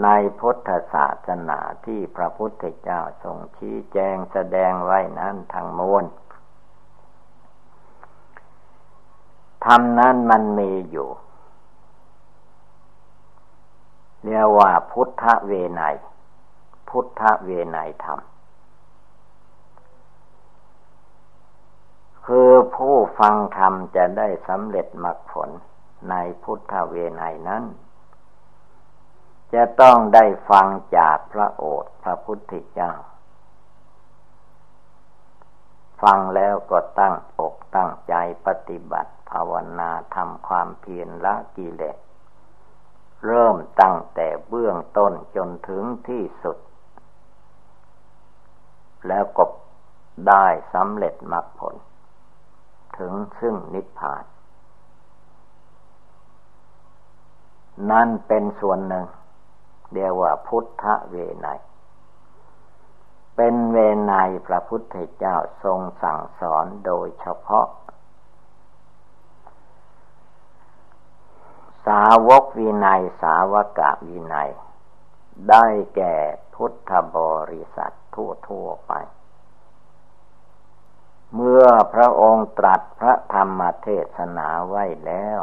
[0.00, 0.08] ใน
[0.40, 6.04] พุทธศาสนาที่พระพุทธเจ้าทรงชี้แจงแสดงไว้นั้นทั้งมวล
[9.66, 11.08] ธรรมนั้นมันมีอยู่
[14.24, 15.82] เรียกว่าพุทธเวไน
[16.88, 18.20] พุทธเวไนธรรม
[22.26, 25.50] คือผู้ฟังธรรมจะได้สำเร็จมรรคผล
[26.10, 27.64] ในพุทธเวไนนั้น
[29.54, 32.92] จะต้องได้ฟังจากพระโอษฐ์พระพุทธเจ้า
[36.02, 38.14] ฟังแล้วก็ตั้งอกตั้งใจ
[38.46, 41.98] ปฏิบัติ ภาวนาทำความเพียรละกิเลส
[43.26, 46.58] เริ่มตั้งแต่เบื้องต้นจนถึงที่สุด
[49.08, 49.44] แล้วก็
[50.28, 51.74] ได้สำเร็จมรรคผล
[52.98, 54.24] ถึงซึ่งนิพพาน
[57.90, 59.06] นั่นเป็นส่วนหนึ่ง
[59.94, 61.48] เรียกว่าพุทธเวไน
[63.36, 64.12] เป็นเวไน
[64.46, 67.66] พระพุทธเจ้าทรงสั่งสอนโดยเฉพาะ
[71.86, 74.50] สาวกวินัยสาวกะวินัย
[75.48, 75.66] ได้
[75.96, 76.16] แก่
[76.54, 77.18] พุทธบ
[77.50, 78.92] ริษัททั่วทั่วไป
[81.34, 85.40] เมื่อพระองค์ตรัสพระธรรมเทศนาไว้แล้ว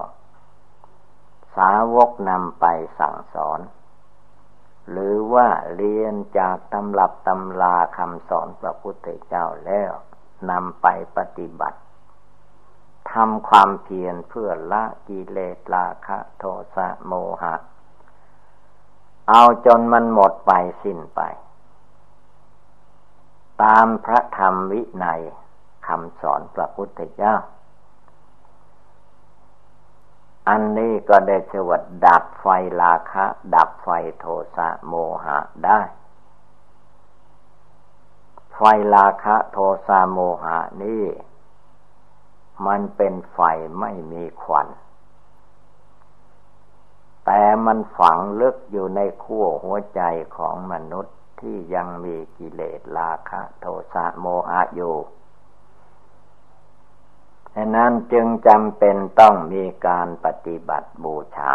[1.56, 2.66] สาวกนำไป
[3.00, 3.60] สั่งสอน
[4.90, 9.92] หรือว่าเรียนจากตำรับตำลาคำสอนพระพุทธเจ้าแล้ว
[10.50, 10.88] นำไป
[11.18, 11.80] ปฏิบัติ
[13.12, 16.44] ทำความเพียรเพื่อละกิเลสราคะโท
[16.76, 17.56] สะโมหะ
[19.30, 20.52] เอาจนมันหมดไป
[20.84, 21.22] สิ้นไป
[23.64, 25.22] ตามพระธรรมวินัย
[25.88, 27.36] คำสอนพระพุทธเจ้า
[30.50, 32.46] อันนี้ก็ได้ช่วดดับไฟ
[32.82, 33.26] ราคะ
[33.56, 33.90] ดับไฟ
[34.20, 34.26] โท
[34.56, 34.94] สะโม
[35.26, 35.80] หะได้
[38.56, 38.62] ไฟ
[38.96, 41.06] ราคะโทสะโมหะนี่
[42.66, 43.40] มันเป็นไฟ
[43.80, 44.68] ไม่มีควัน
[47.26, 50.02] แต่มันฝังลึกอยู่ในขั้วหัวใจ
[50.38, 54.96] ของมนุษย์ที่ยังมีกิเลสราคะ โทสะโมหะอยู่
[57.56, 61.54] ฉะนั้นจึงจำเป็นต้องมีการปฏิบัติบูชา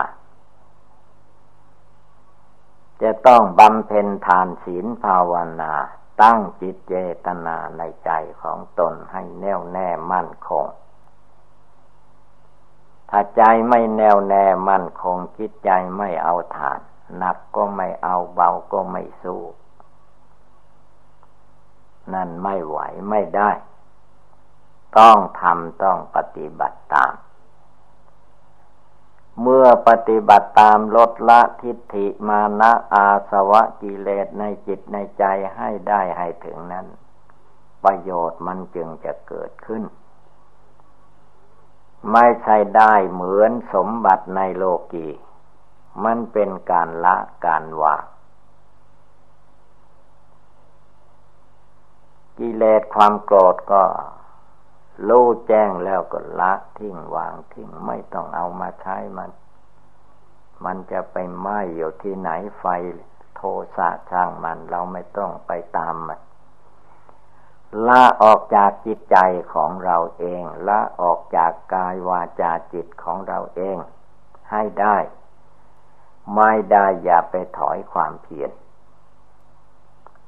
[3.02, 5.72] จะต้องบำเพ็ญทานศีลภาวนา
[6.22, 6.94] ตั้งจิตเจ
[7.26, 8.10] ตนาในใจ
[8.42, 10.66] ของตนให้แน่วแน่มั่นคง
[13.10, 16.80] ถ้าใจไม่แน่วแน่มั่นคงจิตใจไม่เอาทาน
[17.18, 19.42] หนักก็ไม่เอาเบาก็ไม่สู้
[22.14, 22.78] นั่นไม่ไหว
[23.10, 23.50] ไม่ได้
[24.98, 27.12] ต้องทำต้องปฏิบัติตาม
[29.42, 35.24] เมื่อปฏิบัติตามลดละทิฏฐิมานะอาสวะกิเลสในจิตในใจ
[35.56, 36.86] ให้ได้ให้ถึงนั้น
[37.84, 39.82] ประโยชน์มันจึงจะเกิดขึ้น
[42.12, 45.08] ไม่ใช่ได้เหมือนสมบัติในโลกี
[46.04, 47.16] มันเป็นการละ
[47.46, 48.04] การวาง
[52.38, 53.82] กิเลสความโกรธก็
[55.08, 59.30] รู้แจ้งแล้วก็ละทิ้งวางทิ้งไม่ต้องเอามาใช้มัน
[60.64, 62.64] มันจะไปไหม้อยู่ที่ไหนไฟ
[63.36, 63.42] โท
[63.76, 66.20] สะช่างมัน เราไม่ต้องไปตามมัน
[67.86, 69.16] ละออกจากจิตใจ
[69.54, 73.76] ของเราเอง ละออกจากกายวาจาจิตของเราเอง
[74.50, 74.96] ให้ได้
[76.36, 78.50] ไม่ได้อย่าไปถอยความเพียร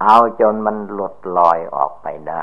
[0.02, 2.42] เอาจนมันหลุดลอยออกไปได้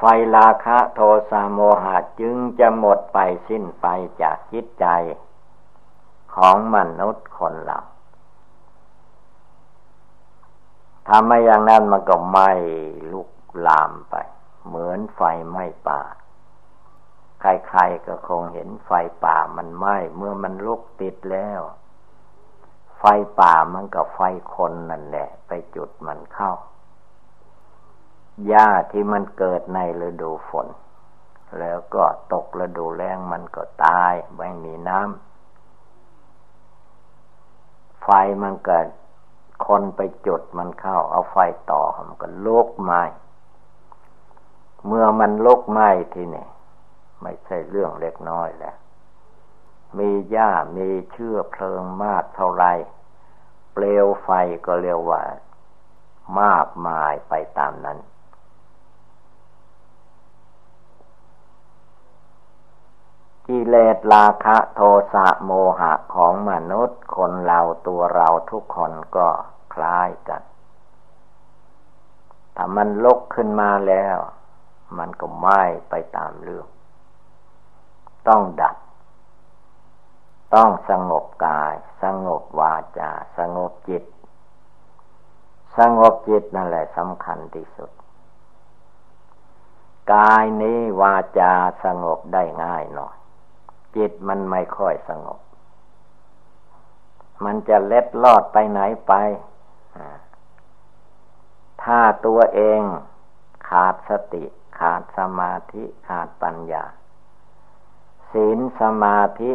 [0.00, 0.04] ไฟ
[0.36, 3.18] ราคะโทสะโมหะจึงจะหมดไป
[3.48, 3.86] สิ้นไป
[4.22, 4.86] จากจิตใจ
[6.34, 7.80] ของมนุษย์คนเรา
[11.08, 12.50] ทำไม่อย่างนั้นมันก็ไหม้
[13.12, 13.30] ลุก
[13.66, 14.14] ลามไป
[14.66, 15.20] เหมือนไฟ
[15.50, 16.00] ไหม้ป่า
[17.40, 18.90] ใครๆก็คงเห็นไฟ
[19.24, 21.60] ป่ามันไหม้เมื่อมันลุกติดแล้ว
[22.98, 23.04] ไฟ
[23.40, 24.20] ป่ามันกับไฟ
[24.54, 26.52] คนนั่นแหละ ไปจุดมันเข้า
[28.46, 30.66] หญ้าที่มันเกิดในฤดูฝน
[31.58, 38.08] แล้วก็ตกฤดูแล้งมันก็ตายไม่มีน้ำไฟ
[38.42, 38.86] มันเกิด
[39.66, 41.36] คนไปจุดมันเข้า เอาไฟ
[41.70, 43.02] ต่อมันก็ลุกไหม้
[44.86, 46.46] เมื่อมันลุกไหม้ที่นี่
[47.22, 48.74] ไม่ใช่เรื่องเล็กน้อยแหละ
[49.98, 52.64] มีหญ้ามีเชื้อเพลิงมากเท่าไร
[53.72, 54.30] เปลวไฟ
[54.66, 55.20] ก็เรียกว่า
[56.40, 57.98] มากมายไปตามนั้น
[63.52, 64.80] กิเลสราคะโท
[65.14, 69.28] สะโมหะของมนุษย์คนเราตัวเราทุกคนก็
[69.74, 70.42] คล้ายกัน
[72.56, 74.16] ถ้ามันลุกขึ้นมาแล้ว
[74.98, 76.66] มันก็ไหม้ไปตามเรื่อง
[78.28, 78.76] ต้องดับ
[80.54, 84.04] ต้องสงบกาย สงบวาจา สงบจิต
[85.78, 87.90] สงบจิตนั่นแหละสำคัญที่สุด
[90.12, 91.52] กายนี้วาจา
[91.84, 93.17] สงบได้ง่ายหน่อย
[93.96, 95.40] จิตมันไม่ค่อยสงบ
[97.44, 99.12] มันจะเล็ดลอดไปไหนไป
[101.82, 102.80] ถ้าตัวเอง
[103.68, 104.44] ขาดสติ
[104.78, 106.84] ขาดสมาธิขาดปัญญา
[108.32, 109.52] ศีลสมาธิ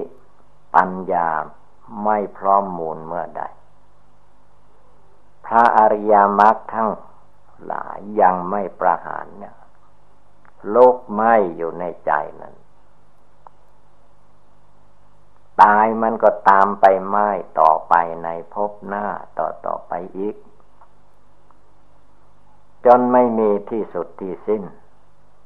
[0.76, 1.30] ปัญญา
[2.04, 3.44] ไม่พร้อมมูลเมื่อใด
[5.46, 6.92] พระอริยมรรคทั้ง
[7.66, 9.56] หลายยังไม่ประหารเนี่ย
[10.70, 12.12] โลกไม่อยู่ในใจ
[12.42, 12.54] นั้น
[15.62, 17.30] ตายมันก็ตามไปไหม้
[17.60, 17.94] ต่อไป
[18.24, 19.06] ในภพหน้า
[19.38, 20.36] ต่อต่อไปอีก
[22.86, 24.64] จนไม่มีที่สุดที่สิ้น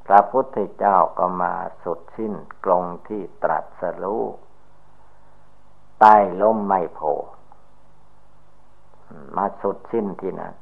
[0.08, 1.54] พระพุทธเจ้าก็มา
[1.84, 2.34] สุดสิ้น
[2.66, 4.24] กลงที่ตรัสรู้
[6.00, 7.00] ใต้ล้มไม่โพ
[9.36, 10.54] มาสุดสิ้นที่นั้น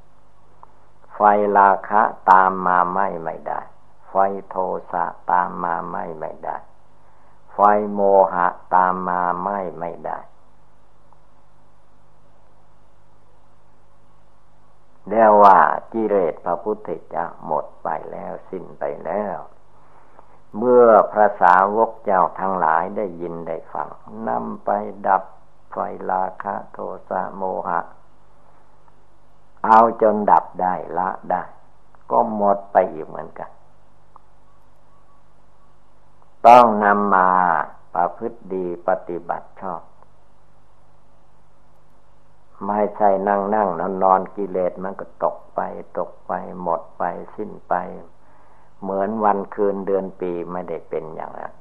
[1.14, 1.20] ไฟ
[1.58, 3.62] ราคะตามมาไม่ไม่ได้
[4.10, 4.14] ไฟ
[4.50, 4.56] โท
[4.92, 6.58] สะตามมาไม่ไม่ได้
[7.56, 7.60] ไฟ
[7.94, 8.02] โม
[8.34, 10.20] หะตามมาไม่ไม่ได้
[15.10, 15.58] เรียกว่า
[15.94, 19.38] กิเลสพระพุทธเจ้าหมดไปแล้วสิ้นไปแล้ว
[20.58, 23.90] เมื่อพระสาวกเจ้าทั้งหลายได้ยินได้ฟัง
[24.28, 24.70] นำไป
[25.08, 25.24] ดับ
[25.72, 25.78] ไฟ
[26.12, 26.78] ราคะโท
[27.10, 27.80] สะโมหะ
[29.66, 31.44] เอาจนดับได้ละได้
[32.12, 33.50] ก็หมดไปอีกเหมือนกัน
[36.48, 37.30] ต้องนำมา
[37.94, 39.82] ประพฤติดีปฏิบัติชอบ
[42.68, 45.60] ไม่ใช่นั่งนั่งนอนนอนกิเลสมันก็ตกไป
[45.98, 47.04] ตกไปหมดไป
[47.36, 47.74] สิ้นไป
[48.82, 51.54] เหมือนวันคืนเดือนปีไม่ได้เป็นอย่างนั้น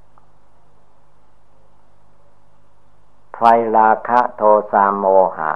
[3.35, 3.41] ไฟ
[3.77, 5.05] ราคะโทสะโม
[5.37, 5.53] หะ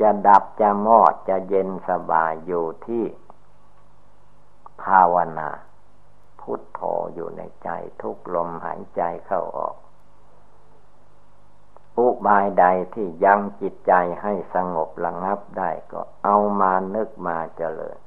[0.00, 3.04] จะดับจะมอดจะเย็นสบายอยู่ที่
[4.82, 5.48] ภาวนา
[6.46, 6.80] พุทโธ
[7.14, 7.70] อยู่ในใจ
[8.02, 9.76] ทุกลมหายใจเข้าออก
[11.98, 13.92] อุบายใดที่ยังจิตใจ
[14.22, 17.98] ให้สงบระงับได้ก็เอามานึกมาเจริญ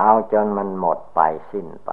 [0.00, 1.20] เอาจนมันหมดไป
[1.52, 1.92] สิ้นไป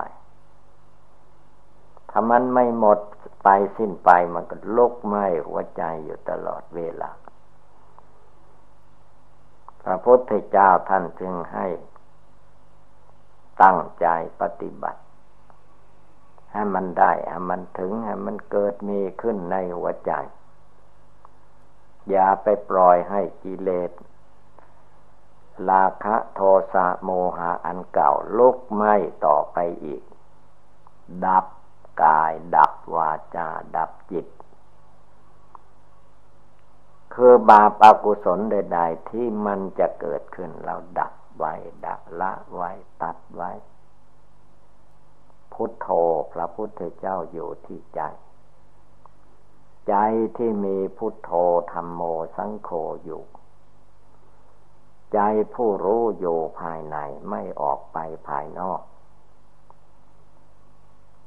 [2.10, 3.00] ถ้ามันไม่หมด
[3.44, 7.12] ไปสิ้นไปมันก็ลุกไหม้หัวใจอยู่ตลอดเวลา
[9.84, 11.66] พระพุทธเจ้าท่านจึงให้
[13.64, 14.08] ตั้งใจ
[14.42, 15.02] ปฏิบัติ
[16.52, 20.12] ให้มันได้ให้มันถึงให้มันเกิดมีขึ้นในหัวใจ
[22.10, 23.92] อย่าไปปล่อยให้กิเลส
[25.70, 26.42] ลาคะโท
[26.74, 28.96] สะโมหะอันเก่าลุกไหม้
[29.26, 30.04] ต่อไปอีก
[31.26, 31.46] ดับ
[32.04, 34.28] กายดับวาจา ดับจิต
[37.14, 41.54] คือบาปอากุศลใด ๆ ที่มันจะเกิดขึ้นเราดับ ไว้
[41.86, 42.72] ดับละไว้
[43.02, 43.52] ตัดไว้
[45.54, 45.88] พุทโธ
[46.34, 48.02] พระพุทธเจ้าอยู่ที่ใจ
[49.90, 49.96] ใจ
[50.38, 51.32] ที่มีพุทโธ
[51.72, 52.02] ธรรมโม
[52.38, 52.70] สังโฆ
[53.04, 53.24] อยู่
[55.14, 55.20] ใจ
[55.54, 56.98] ผู้รู้อยู่ภายใน
[57.30, 58.82] ไม่ออกไปภายนอก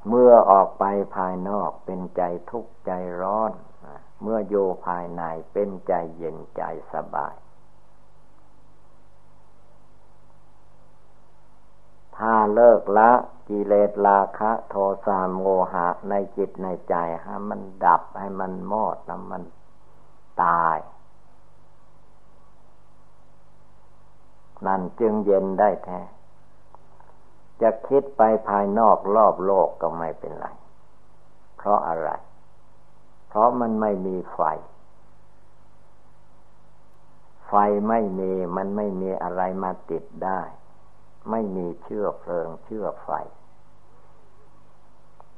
[0.08, 0.84] เมื่อออกไป
[1.16, 2.90] ภายนอกเป็นใจทุกข์ใจ
[3.20, 3.52] ร้อน
[4.22, 7.34] เมื่ออยู่ภายในเป็นใจเย็นใจสบาย
[12.24, 13.10] ถ้าเลิกละ
[13.48, 14.74] กิเลสราคะโท
[15.06, 15.40] สะโม
[15.72, 19.42] หะในจิตในใจให้มันดับให้มันมอดแล้วมัน
[20.42, 20.78] ตาย
[24.66, 26.00] นั่นจึงเย็นได้แท้
[27.62, 30.46] จะคิดไปภายนอกรอบโลกก็ไม่เป็นไร
[31.56, 32.10] เพราะอะไร
[33.28, 34.40] เพราะมันไม่มีไฟ
[37.46, 37.52] ไฟ
[37.88, 40.40] ไม่มีมันไม่มีอะไรมาติดได้
[41.30, 43.10] ไม่มีเชื่อเพลิงเชื่อไฟ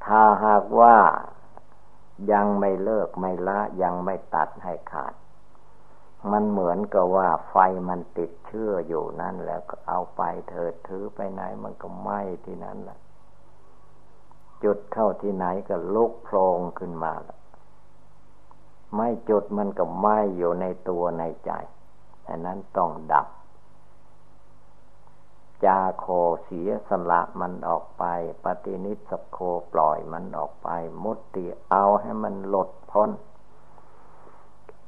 [0.05, 0.97] ถ้าหากว่า
[2.33, 5.15] ยังไม่เลิกไม่ละยังไม่ตัดให้ขาด
[6.33, 7.57] มันเหมือนกับว่าไฟ
[7.89, 12.99] มันติดเชื่ออยู่นั่น แล้วก็เอาไปเถิดถือไปไหนมันก็ไหม้ที่นั้นแหละ
[14.65, 17.39] จุดเข้าที่ไหนก็ลุกโพลงขึ้นมาละ
[18.97, 21.51] ไม่จุดมันก็ไหม้อยู่ในตัวในใจ
[22.29, 23.27] อันนั้นต้องดับ
[25.65, 26.07] จาโค
[26.45, 28.05] เสียสละมันออกไป
[28.45, 29.39] ปฏินิสโค
[29.73, 30.69] ปล่อยมันออกไป
[31.03, 33.11] มุตติเอาให้มันหลดพ้น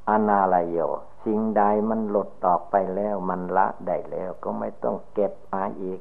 [0.09, 0.79] อนาลโย
[1.25, 6.01] สิ่งใดมันหลุดออกไปแล้วมันละได้แล้วก็ไม่ต้องเก็บมาอีก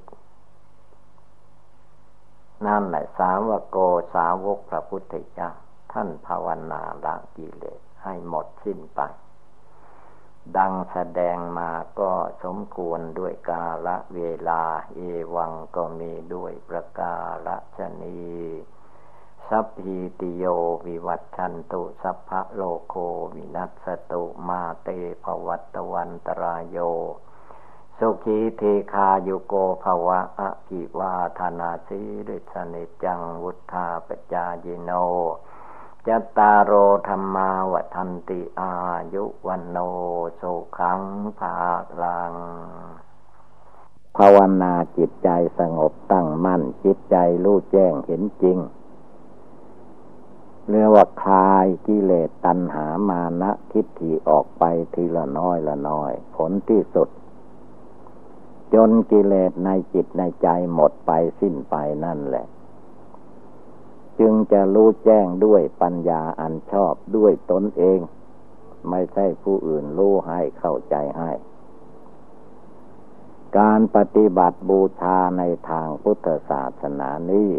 [2.66, 3.78] นั่นแหละสาวโก
[4.16, 5.50] สาวกพระพุทธเจ้า
[5.92, 9.02] ท่านภาวนาละกิเลสให้หมดสิ้นไป
[10.58, 14.64] ดังแสดงมาก็สมควรด้วยกาละเวลา
[14.96, 15.00] เอ
[15.36, 17.16] วังก็มีด้วยประกา
[17.46, 18.20] ละชนี
[19.50, 20.44] สัพพิติโย
[20.86, 22.96] วิวัตชันตุสัพพะโลโก
[23.34, 24.88] วินัสตุมาเต
[25.24, 26.78] ภวัตวันตรายโย
[28.00, 28.62] สุขีเท
[28.94, 34.92] คาโยโกภวะอะกิวาธนาสีริสนิจังวุธาปจายิโน
[36.08, 36.72] จตารโร
[37.08, 38.74] ธรรมาวทันติอา
[39.14, 39.78] ยุวันโน
[40.40, 41.02] สุขัง
[41.40, 41.56] ภา
[42.02, 42.34] ลัง
[44.18, 45.30] ภาวนาจิตใจ
[45.60, 48.58] สงบตั้งมั่น จิตใจรู้แจ้งเห็นจริง
[50.70, 57.10] เรียกว่าคลายกิเลสตัณหามานะทิฏฐิออกไปทีละน้อยละน้อย ผลที่สุด
[58.74, 61.76] จนกิเลสในจิตในใจหมดไปสิ้นไป
[62.06, 62.46] นั่นแหละ
[64.20, 68.00] จึงจะรู้แจ้งด้วยปัญญาอันชอบด้วยตนเอง
[68.90, 71.32] ไม่ใช่ผู้อื่นรู้ให้เข้าใจให้
[73.60, 77.52] การปฏิบัติบูชาในทางพุทธศาสนานี้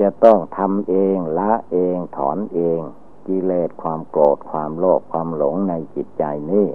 [0.00, 2.80] จะต้องทำเองละเองถอนเอง
[3.26, 6.68] กิเลสความโกรธความโลภความหลงในจิตใจนี้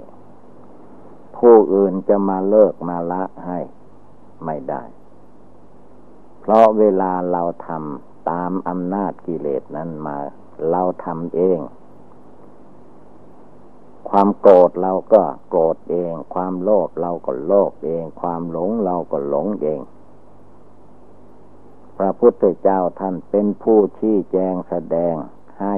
[1.36, 3.58] ผู้อื่นจะมาเลิกมาละให้
[4.44, 4.82] ไม่ได้
[6.50, 10.16] ราะเวลาเราทำตามอำนาจกิเลสนั้นมา
[10.70, 11.58] เราทำเอง
[14.08, 19.80] ความโกรธเราก็โกรธเอง ความโลภเราก็โลภเอง ความหลงเราก็หลงเอง
[21.96, 25.14] พระพุทธเจ้าท่านเป็นผู้ชี้แจงแสดง
[25.60, 25.76] ให้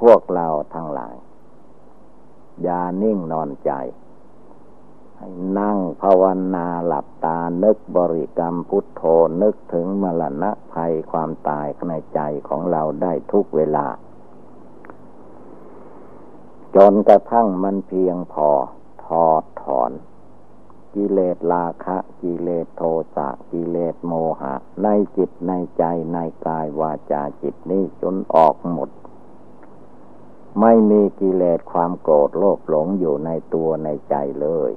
[0.00, 1.16] พวกเราทั้งหลาย
[2.62, 3.70] อย่านิ่งนอนใจ
[5.18, 6.22] ให้นั่งภาว
[6.54, 9.02] นาหลับตา นึกบริกรรมพุทโธ
[9.42, 13.86] นึกถึงมรณะภัยความตายในใจของเราได้ทุกเวลา
[16.76, 18.50] จนกระทั่งมันเพียงพอ
[19.04, 19.92] ถอดถอน
[20.94, 22.82] กิเลสราคะ กิเลสโท
[23.14, 28.90] สะกิเลสโมหะ ในจิตในใจในกายวาจาจิตนี้จนออกหมด
[30.60, 34.70] ไม่มีกิเลสความโกรธโลภหลงอยู่ในตัวในใจเลย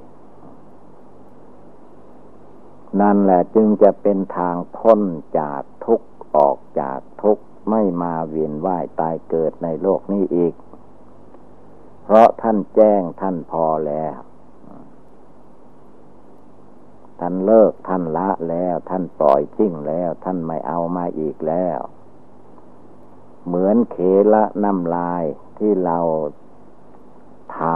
[3.00, 5.00] นั่นแหละจึงจะเป็นทางพ้น
[5.38, 10.54] จากทุกข์ออกจากทุกข์ไม่มาเวียนว่ายตายเกิดในโลกนี้อีก
[12.04, 14.16] เพราะท่านแจ้งท่านพอแล้ว
[17.20, 21.80] ท่านเลิกท่านละแล้ว ท่านปล่อยทิ้งแล้ว ท่านไม่เอามาอีกแล้ว
[23.46, 23.96] เหมือนเข
[24.34, 25.24] ละน้ำลาย
[25.58, 25.98] ที่เรา
[27.54, 27.74] ทา